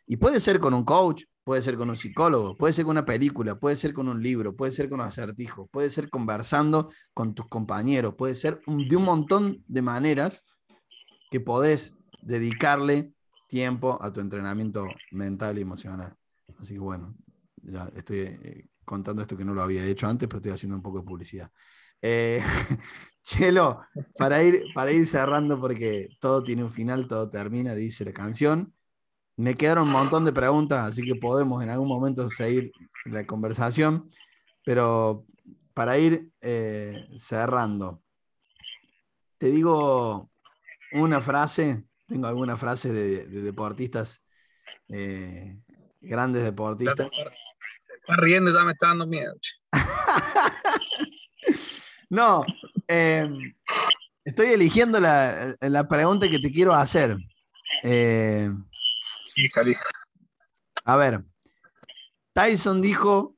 [0.06, 3.04] Y puede ser con un coach, puede ser con un psicólogo, puede ser con una
[3.04, 7.36] película, puede ser con un libro, puede ser con un acertijo, puede ser conversando con
[7.36, 10.44] tus compañeros, puede ser de un montón de maneras
[11.30, 13.12] que podés dedicarle
[13.46, 16.16] tiempo a tu entrenamiento mental y emocional.
[16.58, 17.14] Así que bueno,
[17.62, 20.82] ya estoy eh, contando esto que no lo había hecho antes, pero estoy haciendo un
[20.82, 21.52] poco de publicidad.
[22.02, 22.42] Eh,
[23.22, 23.82] Chelo,
[24.18, 28.75] para ir, para ir cerrando, porque todo tiene un final, todo termina, dice la canción.
[29.36, 32.72] Me quedaron un montón de preguntas, así que podemos en algún momento seguir
[33.04, 34.10] la conversación,
[34.64, 35.24] pero
[35.74, 38.02] para ir eh, cerrando,
[39.38, 40.30] te digo
[40.92, 44.22] una frase, tengo alguna frase de, deportistas
[44.88, 45.58] eh,
[46.06, 47.10] Grandes deportistas.
[47.10, 49.34] Está riendo, ya me está dando miedo.
[52.10, 52.44] no,
[52.86, 53.54] em,
[54.24, 57.16] estoy eligiendo la, pregunta que te quiero hacer.
[57.82, 58.50] Eh,
[60.84, 61.24] A ver,
[62.32, 63.36] Tyson dijo,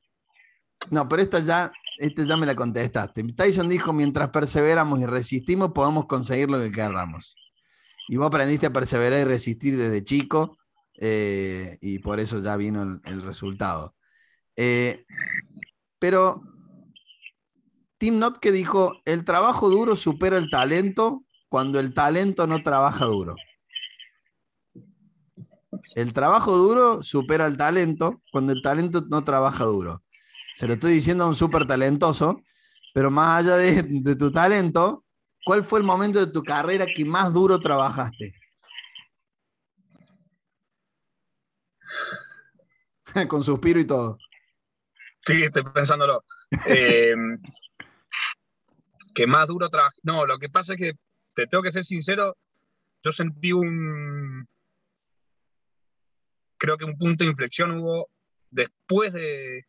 [0.91, 3.23] no, pero esta ya, esta ya me la contestaste.
[3.33, 7.35] Tyson dijo, mientras perseveramos y resistimos, podemos conseguir lo que queramos.
[8.07, 10.57] Y vos aprendiste a perseverar y resistir desde chico,
[10.99, 13.95] eh, y por eso ya vino el, resultado.
[14.55, 15.05] Eh,
[15.97, 16.41] pero
[17.97, 23.05] Tim Not que dijo, el trabajo duro supera el talento cuando el talento no trabaja
[23.05, 23.35] duro.
[25.95, 30.03] El trabajo duro supera el talento cuando el talento no trabaja duro.
[30.55, 32.41] Se lo estoy diciendo a un súper talentoso,
[32.93, 35.05] pero más allá de, tu talento,
[35.45, 38.33] ¿cuál fue el momento de tu carrera que más duro trabajaste?
[43.27, 44.17] Con suspiro y todo.
[45.25, 46.23] Sí, estoy pensándolo.
[46.65, 47.15] Eh,
[49.15, 49.97] que más duro trabajé.
[50.03, 50.93] No, lo que pasa es que,
[51.33, 52.35] te tengo que ser sincero,
[53.03, 54.47] yo sentí un,
[56.59, 58.09] creo que un punto de inflexión hubo
[58.51, 59.65] después de,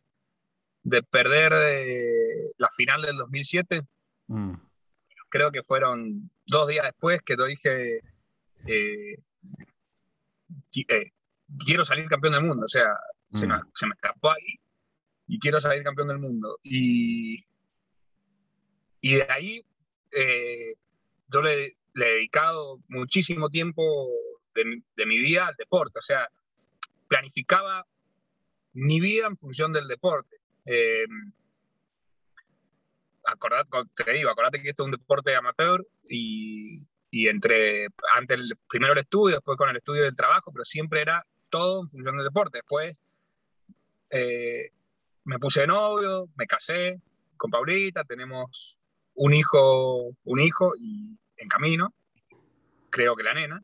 [1.09, 3.81] perder eh, la final del 2007.
[4.27, 4.53] Mm.
[5.29, 8.01] Creo que fueron dos días después que yo dije,
[8.67, 9.17] eh,
[10.89, 11.11] eh,
[11.65, 12.65] quiero salir campeón del mundo.
[12.65, 12.89] O sea,
[13.31, 13.71] se, me, mm.
[13.73, 14.59] se, me, escapó ahí
[15.27, 16.59] y quiero salir campeón del mundo.
[16.61, 17.45] Y,
[18.99, 19.65] y de ahí
[21.29, 24.09] yo le, he dedicado muchísimo tiempo
[24.53, 25.97] de, de mi vida al deporte.
[25.97, 26.27] O sea,
[27.11, 27.85] planificaba
[28.71, 30.37] mi vida en función del deporte.
[30.63, 31.05] Eh,
[33.95, 38.99] te digo, acordate que esto es un deporte amateur y, entre, antes el, primero el
[38.99, 42.59] estudio, después con el estudio del trabajo, pero siempre era todo en función del deporte.
[42.59, 42.97] Después
[44.09, 44.71] eh,
[45.25, 47.01] me puse de novio, me casé
[47.35, 48.77] con Paulita, tenemos
[49.15, 51.93] un hijo, un hijo y en camino,
[52.89, 53.61] creo que la nena.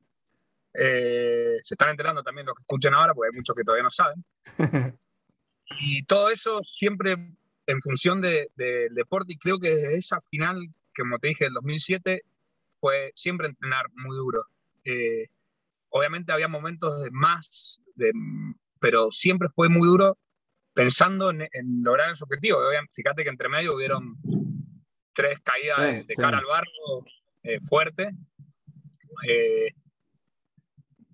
[0.79, 3.89] Eh, se están enterando también los que escuchen ahora, porque hay muchos que todavía no
[3.89, 4.23] saben.
[5.79, 7.35] y todo eso siempre
[7.67, 8.47] en función del
[8.91, 10.57] deporte, y creo que desde esa final,
[10.93, 12.21] que como te dije, del 2007,
[12.79, 14.45] fue siempre entrenar muy duro.
[14.85, 15.27] Eh,
[15.89, 18.13] obviamente había momentos de más, de,
[18.79, 20.17] pero siempre fue muy duro
[20.73, 21.49] pensando en,
[21.81, 22.59] lograr ese objetivo.
[22.91, 24.15] Fíjate que entre medio hubieron
[25.13, 27.05] tres caídas de, cara al barro
[27.43, 28.11] eh, fuerte.
[29.27, 29.73] Eh,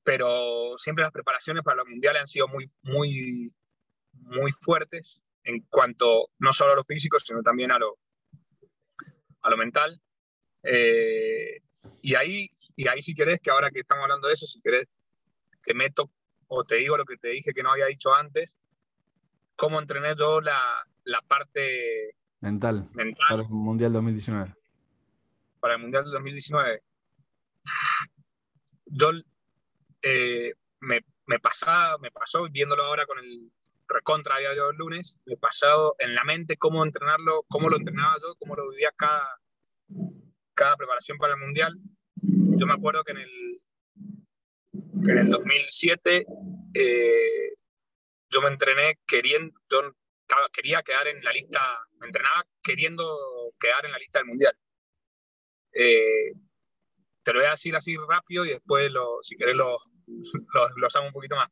[0.03, 3.53] pero siempre las preparaciones para los mundiales han sido muy, muy,
[4.13, 7.97] muy fuertes en cuanto no solo a lo físico, sino también a lo,
[9.41, 10.01] a lo mental.
[10.63, 11.61] Eh,
[12.01, 14.87] y, ahí, y ahí si querés, que ahora que estamos hablando de eso, si querés
[15.61, 16.09] que meto
[16.47, 18.57] o te digo lo que te dije que no había dicho antes,
[19.55, 20.59] cómo entrené yo la,
[21.05, 24.53] la parte mental, mental para el Mundial 2019.
[25.59, 26.83] Para el Mundial 2019.
[28.85, 29.11] Yo
[30.03, 33.51] eh, me, me, pasaba, me pasó, viéndolo ahora con el
[33.87, 38.35] recontra diario del lunes, me pasado en la mente cómo entrenarlo, cómo lo entrenaba yo,
[38.35, 39.39] cómo lo vivía cada,
[40.53, 41.77] cada preparación para el Mundial.
[42.15, 43.61] Yo me acuerdo que en el,
[45.09, 46.25] en el 2007
[46.73, 47.53] eh,
[48.29, 49.53] yo me entrené queriendo,
[50.51, 51.59] quería quedar en la lista,
[51.99, 54.57] me entrenaba queriendo quedar en la lista del Mundial.
[55.73, 56.33] Eh,
[57.23, 59.77] te lo voy a decir así rápido y después, lo, si querés, lo,
[60.77, 61.49] lo usamos un poquito más.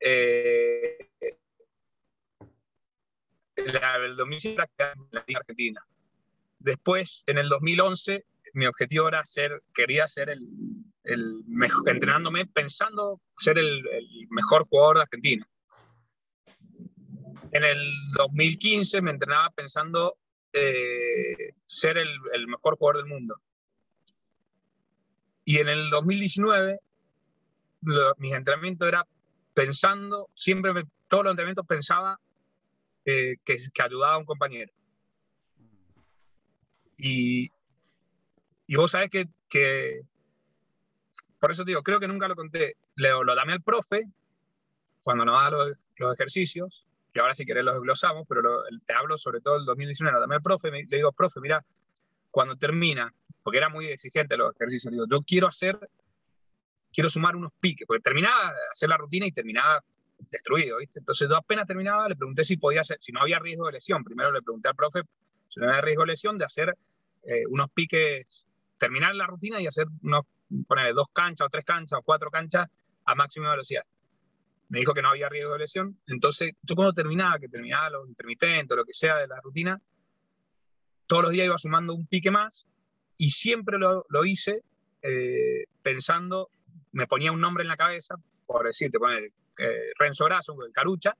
[0.00, 1.10] Eh,
[3.56, 5.84] el 2007 en la Liga Argentina.
[6.58, 8.24] Después, en el 2011,
[8.54, 10.46] mi objetivo era ser, quería ser el,
[11.04, 13.82] el mejor, entrenándome pensando ser el,
[14.30, 15.46] mejor jugador de Argentina.
[17.52, 20.16] En el 2015 me entrenaba pensando
[20.52, 23.36] eh, ser el, el, mejor jugador del mundo.
[25.44, 26.78] Y en el 2019
[27.82, 29.06] mis entrenamientos era
[29.54, 30.72] pensando, siempre
[31.08, 32.20] todos los entrenamientos pensaba
[33.04, 34.72] eh, que, ayudaba a un compañero.
[36.96, 37.50] Y,
[38.66, 40.02] y vos sabés que, que,
[41.38, 44.06] por eso digo, creo que nunca lo conté, lo, lo dame al profe
[45.02, 49.16] cuando nos da los, los, ejercicios, que ahora si querés los desglosamos, pero te hablo
[49.16, 51.64] sobre todo el 2019, lo dame al profe, le digo, profe, mira,
[52.30, 53.12] cuando termina,
[53.42, 55.78] porque era muy exigente los ejercicios, yo quiero hacer
[56.92, 59.82] quiero sumar unos piques, porque terminaba de hacer la rutina y terminaba
[60.30, 60.98] destruido, ¿viste?
[60.98, 64.04] Entonces yo apenas terminaba, le pregunté si podía hacer, si no había riesgo de lesión.
[64.04, 65.02] Primero le pregunté al profe
[65.48, 66.76] si no había riesgo de lesión de hacer
[67.22, 68.44] eh, unos piques,
[68.78, 70.24] terminar la rutina y hacer unos,
[70.66, 72.68] poner dos canchas o tres canchas o cuatro canchas
[73.04, 73.84] a máxima velocidad.
[74.68, 75.98] me dijo que no había riesgo de lesión.
[76.06, 79.80] Entonces, yo cuando terminaba, que terminaba los intermitentes, lo que sea de la rutina,
[81.06, 82.66] todos los días iba sumando un pique más
[83.16, 84.62] y siempre lo, lo hice
[85.02, 86.50] eh, pensando,
[86.92, 88.16] me ponía un nombre en la cabeza,
[88.46, 91.16] por decirte, poner eh, Renzo Grasso, el Carucha,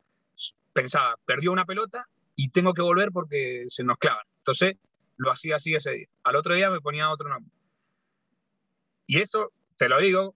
[0.73, 4.25] pensaba, perdió una pelota y tengo que volver porque se nos clavan.
[4.39, 4.77] Entonces,
[5.16, 6.07] lo hacía así ese día.
[6.25, 7.53] Al otro día me ponía otro nombre.
[9.07, 10.35] Y esto, te lo digo,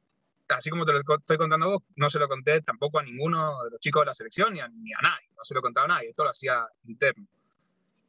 [0.49, 3.70] así como te lo estoy contando vos, no se lo conté tampoco a ninguno de
[3.70, 6.24] los chicos de la selección ni a, nadie, no se lo contaba a nadie, esto
[6.24, 7.26] lo hacía interno.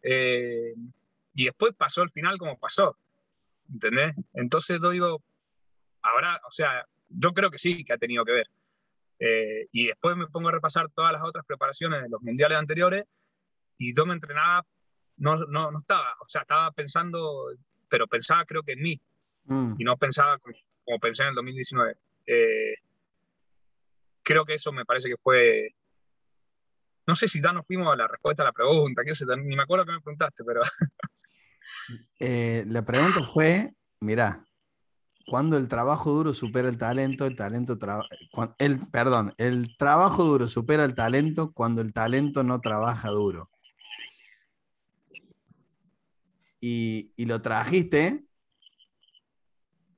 [0.02, 0.74] Eh,
[1.34, 2.98] y después pasó el final como pasó,
[3.72, 4.16] ¿entendés?
[4.34, 5.22] Entonces digo,
[6.02, 8.48] ahora, o sea, yo creo que sí que ha tenido que ver.
[9.20, 13.06] Eh, y después me pongo a repasar todas las otras preparaciones de los mundiales anteriores
[13.78, 14.66] y yo me entrenaba,
[15.18, 17.48] no, no, no estaba, o sea, estaba pensando,
[17.90, 19.02] pero pensaba creo que en mí
[19.46, 19.76] mm.
[19.78, 21.98] y no pensaba como, como pensé en el 2019.
[22.28, 22.76] Eh,
[24.26, 25.74] creo que eso me parece que fue.
[27.08, 29.04] No sé si ya nos fuimos a la respuesta a la pregunta,
[29.38, 30.62] ni me acuerdo que me preguntaste, pero.
[32.20, 34.44] Eh, la pregunta fue: mira,
[35.28, 37.78] cuando el trabajo duro supera el talento, el talento.
[38.60, 43.50] el, perdón, el trabajo duro supera el talento cuando el talento no trabaja duro.
[46.60, 48.26] Y, y lo trajiste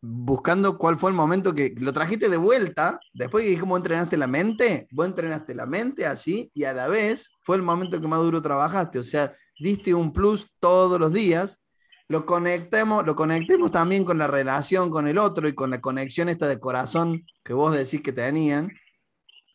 [0.01, 4.28] buscando cuál fue el momento que lo trajiste de vuelta, después de cómo entrenaste la
[4.28, 8.21] mente, vos entrenaste la mente así y a la vez fue el momento que más
[8.21, 11.61] duro trabajaste, o sea, diste un plus todos los días,
[12.09, 16.29] lo conectemos, lo conectemos también con la relación con el otro y con la conexión
[16.29, 18.71] esta de corazón que vos decís que tenían.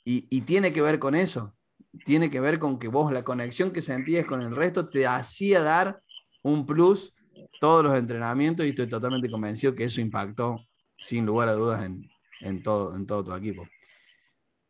[0.04, 1.54] Y, y tiene que ver con eso,
[2.04, 5.62] tiene que ver con que vos la conexión que sentías con el resto te hacía
[5.62, 6.02] dar
[6.42, 7.14] un plus
[7.60, 10.66] todos los entrenamientos y estoy totalmente convencido que eso impactó
[10.98, 11.88] sin lugar a dudas
[12.40, 13.66] en, todo, en todo tu equipo.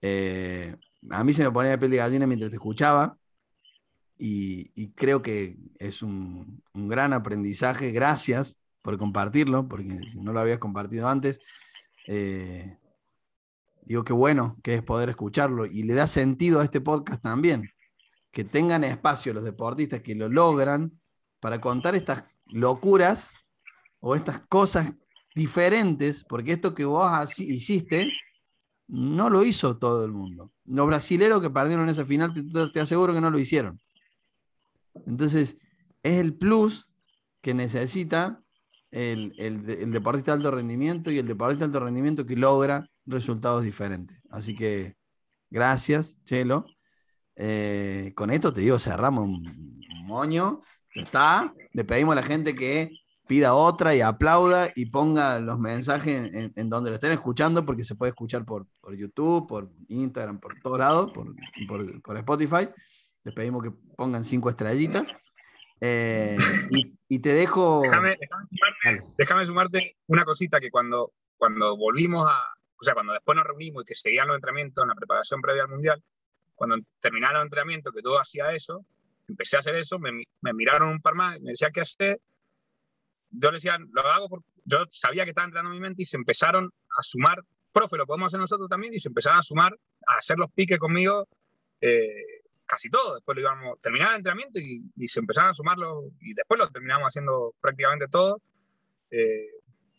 [0.02, 0.76] Eh,
[1.10, 3.16] a mí se me ponía piel de gallina mientras te escuchaba
[4.24, 7.90] y, creo que es un, gran aprendizaje.
[7.90, 11.40] Gracias por compartirlo, porque si no lo habías compartido antes,
[12.06, 12.78] eh,
[13.84, 17.68] digo que bueno que es poder escucharlo y le da sentido a este podcast también,
[18.30, 21.00] que tengan espacio los deportistas que lo logran
[21.40, 23.34] para contar estas locuras
[23.98, 24.92] o estas cosas
[25.34, 28.12] diferentes, porque esto que vos hiciste
[28.86, 30.52] no lo hizo todo el mundo.
[30.64, 32.32] Los brasileros que perdieron esa final,
[32.72, 33.80] te, aseguro que no lo hicieron.
[35.06, 35.56] Entonces,
[36.02, 36.88] es el plus
[37.40, 38.42] que necesita
[38.90, 39.32] el,
[39.90, 44.20] deportista de alto rendimiento y el deportista de alto rendimiento que logra resultados diferentes.
[44.30, 44.96] Así que,
[45.50, 46.66] gracias, Chelo.
[47.36, 50.60] Eh, con esto te digo, cerramos un moño
[51.00, 51.54] está.
[51.72, 52.90] Le pedimos a la gente que
[53.26, 57.94] pida otra y aplauda y ponga los mensajes en, donde lo estén escuchando, porque se
[57.94, 62.68] puede escuchar por, YouTube, por Instagram, por todos lados, por, Spotify.
[63.24, 65.14] Les pedimos que pongan cinco estrellitas.
[65.80, 66.36] Eh,
[67.08, 67.82] y, te dejo.
[67.82, 72.54] Déjame, sumarte, una cosita que cuando, cuando volvimos a.
[72.80, 75.62] O sea, cuando después nos reunimos y que seguían los entrenamientos en la preparación previa
[75.62, 76.02] al mundial,
[76.54, 78.84] cuando terminaron el entrenamiento, que todo hacía eso,
[79.28, 82.20] empecé a hacer eso, me, me miraron un par más, me decía qué hacer.
[83.30, 86.04] Yo le decía, lo hago porque yo sabía que estaba entrando en mi mente y
[86.04, 87.42] se empezaron a sumar,
[87.72, 90.78] profe, lo podemos hacer nosotros también, y se empezaron a sumar, a hacer los piques
[90.78, 91.26] conmigo,
[91.80, 92.41] eh,
[92.72, 93.16] casi todo.
[93.16, 96.70] Después lo íbamos, terminaba el entrenamiento y, y, se empezaron a sumarlo, y después lo
[96.70, 98.40] terminamos haciendo prácticamente todo.
[99.10, 99.46] Eh,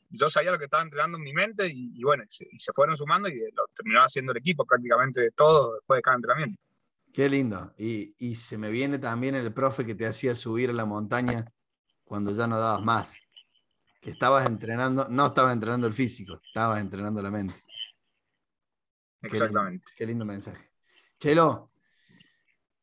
[0.09, 3.29] yo sabía lo que estaba entrenando en mi mente y, bueno, y se, fueron sumando
[3.29, 6.61] y lo terminaba haciendo el equipo prácticamente todo después de cada entrenamiento.
[7.11, 7.73] Qué lindo.
[7.77, 11.45] Y, se me viene también el profe que te hacía subir a la montaña
[12.03, 13.19] cuando ya no dabas más.
[14.01, 17.55] Que estabas entrenando, no estabas entrenando el físico, estabas entrenando la mente.
[19.21, 19.85] Exactamente.
[19.95, 20.71] Qué lindo, mensaje.
[21.19, 21.72] Chelo,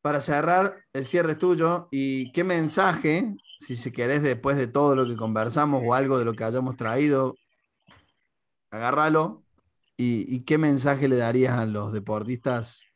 [0.01, 1.87] para cerrar, el cierre es tuyo.
[1.91, 6.25] ¿Y qué mensaje, si se querés, después de todo lo que conversamos o algo de
[6.25, 7.35] lo que hayamos traído,
[8.71, 9.43] agárralo?
[9.97, 12.87] ¿Y, y qué mensaje le darías a los deportistas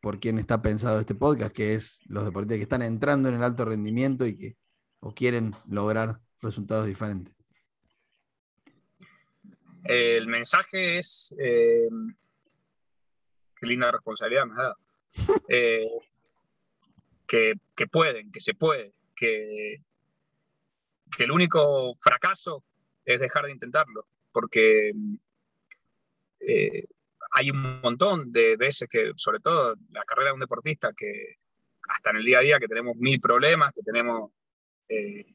[0.00, 3.42] por quién está pensado este podcast, que es los deportistas que están entrando en el
[3.42, 4.56] alto rendimiento y que
[5.00, 7.34] o quieren lograr resultados diferentes.
[9.84, 11.88] El mensaje es, eh,
[13.56, 14.76] qué linda responsabilidad me ha dado,
[15.48, 15.88] eh,
[17.28, 19.82] que, pueden, que se puede, que,
[21.16, 22.64] que el único fracaso
[23.04, 24.92] es dejar de intentarlo, porque
[26.40, 26.84] eh,
[27.32, 31.36] hay un montón de veces que, sobre todo la carrera de un deportista, que
[31.88, 34.32] hasta en el día a día que tenemos mil problemas, que tenemos
[34.88, 35.26] eh,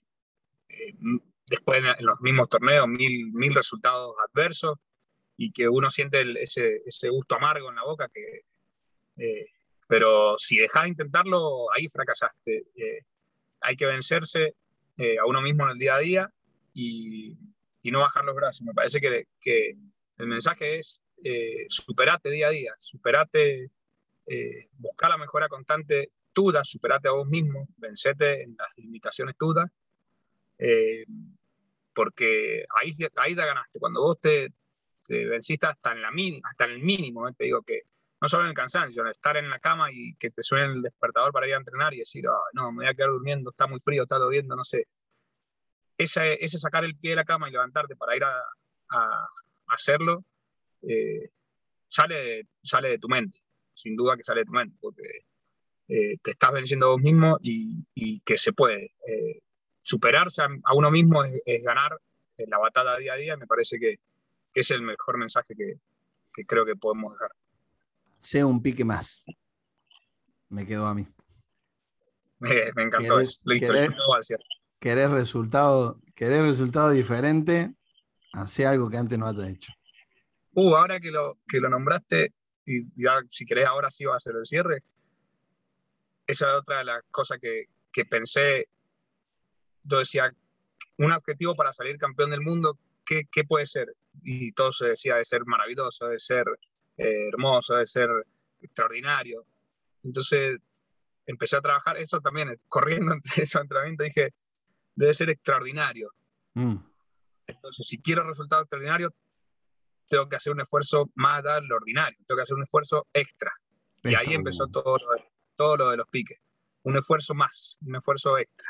[0.69, 0.93] eh,
[1.45, 4.77] después en, los mismos torneos mil, mil resultados adversos
[5.37, 8.41] y que uno siente ese, ese, gusto amargo en la boca que,
[9.87, 12.65] pero si dejas de intentarlo, ahí fracasaste.
[12.75, 12.99] Eh,
[13.61, 14.55] hay que vencerse
[15.19, 16.33] a uno mismo en el día a día
[16.73, 17.37] y,
[17.85, 18.61] no bajar los brazos.
[18.61, 19.75] Me parece que, que
[20.17, 21.01] el mensaje es
[21.69, 23.69] superate día a día, superate,
[24.77, 29.69] buscar la mejora constante tuya, superate a vos mismo, vencete en las limitaciones tuyas,
[31.93, 33.79] porque ahí, ahí te ganaste.
[33.79, 34.51] Cuando vos te,
[35.07, 36.11] te venciste hasta en, la
[36.43, 37.33] hasta en el mínimo, ¿eh?
[37.37, 37.83] te digo que
[38.23, 40.81] no solo en el cansancio, en estar en la cama y que te suene el
[40.81, 43.81] despertador para ir a entrenar y decir, no, me voy a quedar durmiendo, está muy
[43.81, 44.87] frío, está lloviendo, no sé.
[45.97, 48.33] Ese, ese sacar el pie de la cama y levantarte para ir a,
[48.91, 49.27] a,
[49.67, 50.23] hacerlo,
[50.83, 51.31] eh,
[51.89, 53.39] sale, de, sale de tu mente,
[53.73, 55.25] sin duda que sale de tu mente, porque
[55.89, 58.93] eh, te estás venciendo a vos mismo y, y que se puede.
[59.81, 61.99] superarse a, uno mismo es, ganar
[62.37, 63.97] la batalla día a día, me parece que,
[64.53, 65.75] que es el mejor mensaje que,
[66.45, 67.31] creo que podemos dejar.
[68.23, 69.21] Sea un pique más.
[70.47, 71.05] Me quedó a mí.
[72.39, 73.39] Me, encantó eso.
[73.43, 73.53] Lo
[74.79, 77.75] querés, resultado, querés resultado diferente,
[78.31, 79.73] hace algo que antes no haya hecho.
[80.53, 82.33] Uh, ahora que lo, que lo nombraste,
[82.65, 84.83] y ya si querés ahora sí va a ser el cierre,
[86.25, 88.69] esa es otra de las cosas que, que pensé.
[89.83, 90.33] Yo decía,
[90.97, 93.93] un objetivo para salir campeón del mundo, ¿qué, qué puede ser?
[94.21, 96.45] y todo se decía de ser maravilloso, de ser
[96.97, 98.09] eh, hermoso, de ser
[98.61, 99.45] extraordinario.
[100.03, 100.59] Entonces
[101.25, 104.33] empecé a trabajar eso también, corriendo entre esos entrenamientos, dije,
[104.95, 106.11] debe ser extraordinario.
[106.53, 106.77] Mm.
[107.47, 109.13] Entonces, si quiero resultados extraordinarios,
[110.09, 113.07] tengo que hacer un esfuerzo más allá de lo ordinario, tengo que hacer un esfuerzo
[113.13, 113.51] extra.
[114.03, 115.23] Y ahí empezó todo lo, de,
[115.55, 116.39] todo lo de los piques.
[116.83, 118.67] Un esfuerzo más, un esfuerzo extra.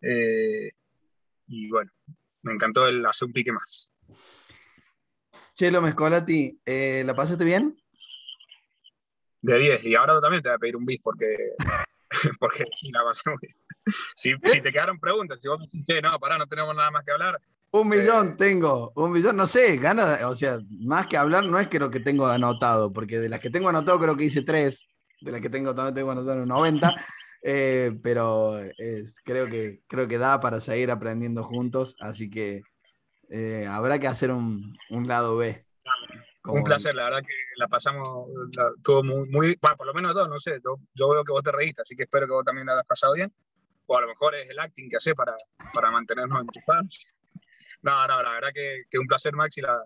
[0.00, 0.72] Eh,
[1.46, 1.92] y bueno,
[2.42, 3.90] me encantó el hacer un pique más.
[5.54, 7.76] Chelo Mescolati, eh, ¿la pasaste bien?
[9.40, 11.36] De 10, y ahora también te voy a pedir un bis porque,
[12.40, 13.56] porque la pasé muy bien.
[14.16, 17.12] Si, te quedaron preguntas, si vos me dices, no, pará, no tenemos nada más que
[17.12, 17.38] hablar.
[17.70, 21.58] Un millón eh, tengo, un millón, no sé, gana, o sea, más que hablar no
[21.58, 24.42] es que lo que tengo anotado, porque de las que tengo anotado creo que hice
[24.42, 24.86] tres,
[25.20, 26.94] de las que tengo, no tengo anotado 90,
[27.42, 28.58] eh, pero
[29.24, 32.62] creo, que, creo que da para seguir aprendiendo juntos, así que
[33.30, 35.64] eh, habrá que hacer un, un lado B.
[36.46, 38.28] Un placer, la verdad que la pasamos,
[38.82, 41.52] todo muy, muy bueno, por lo menos dos, no sé, yo, veo que vos te
[41.52, 43.32] reíste, así que espero que vos también la hayas pasado bien,
[43.86, 45.34] o a lo mejor es el acting que hace para,
[45.72, 47.14] para mantenernos enchufados.
[47.80, 49.82] No, no, la verdad que, que un placer, Maxi, la,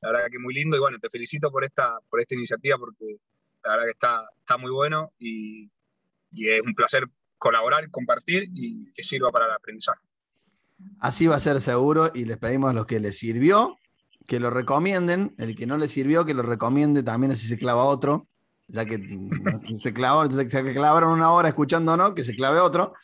[0.00, 3.16] la, verdad que muy lindo, y bueno, te felicito por esta, por esta iniciativa, porque
[3.62, 5.70] la verdad que está, está muy bueno, y,
[6.32, 7.04] y es un placer
[7.38, 10.09] colaborar, compartir, y que sirva para el aprendizaje.
[10.98, 13.78] Así va a ser seguro y les pedimos a los que les sirvió
[14.30, 15.34] que lo recomienden.
[15.38, 18.28] El que no les sirvió, que lo recomiende también así se clava otro.
[18.68, 18.98] Ya que
[19.76, 22.94] se, clavó, clavaron una hora escuchando no, que se clave otro.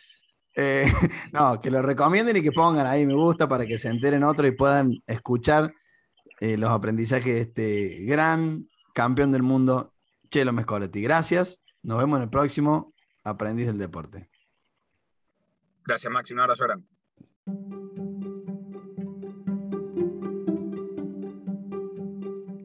[0.55, 0.87] Eh,
[1.33, 4.47] no, que lo recomienden y que pongan ahí me gusta para que se enteren otro
[4.47, 5.75] y puedan escuchar
[6.41, 9.95] eh, los aprendizajes de este gran campeón del mundo,
[10.31, 11.03] Chelo Mescoletti.
[11.03, 11.61] Gracias.
[11.83, 14.31] Nos vemos en el próximo Aprendiz del Deporte.
[15.85, 16.35] Gracias, Maxi.
[16.35, 16.96] Un abrazo grande.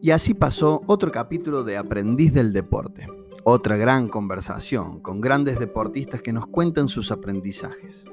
[0.03, 3.07] Y así pasó otro capítulo de Aprendiz del Deporte.
[3.43, 8.05] Otra gran conversación con grandes deportistas que nos cuentan sus aprendizajes.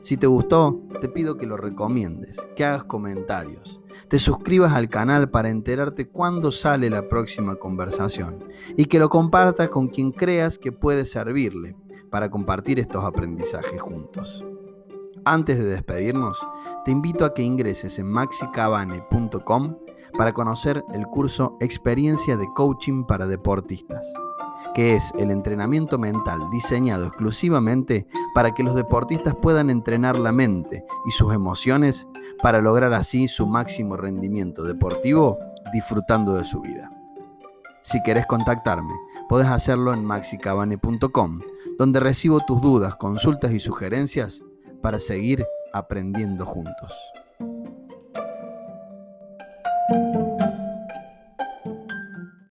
[0.00, 5.28] Si te gustó, te pido que lo recomiendes, que hagas comentarios, te suscribas al canal
[5.28, 8.44] para enterarte cuándo sale la próxima conversación
[8.76, 11.74] y que lo compartas con quien creas que puede servirle
[12.10, 14.44] para compartir estos aprendizajes juntos.
[15.26, 16.38] Antes de despedirnos,
[16.84, 19.76] te invito a que ingreses en maxicabane.com
[20.18, 24.06] para conocer el curso Experiencia de Coaching para Deportistas,
[24.74, 30.84] que es el entrenamiento mental diseñado exclusivamente para que los deportistas puedan entrenar la mente
[31.06, 32.06] y sus emociones
[32.42, 35.38] para lograr así su máximo rendimiento deportivo
[35.72, 36.90] disfrutando de su vida.
[37.80, 38.92] Si querés contactarme,
[39.30, 41.40] puedes hacerlo en maxicabane.com,
[41.78, 44.44] donde recibo tus dudas, consultas y sugerencias
[44.84, 46.92] para seguir aprendiendo juntos.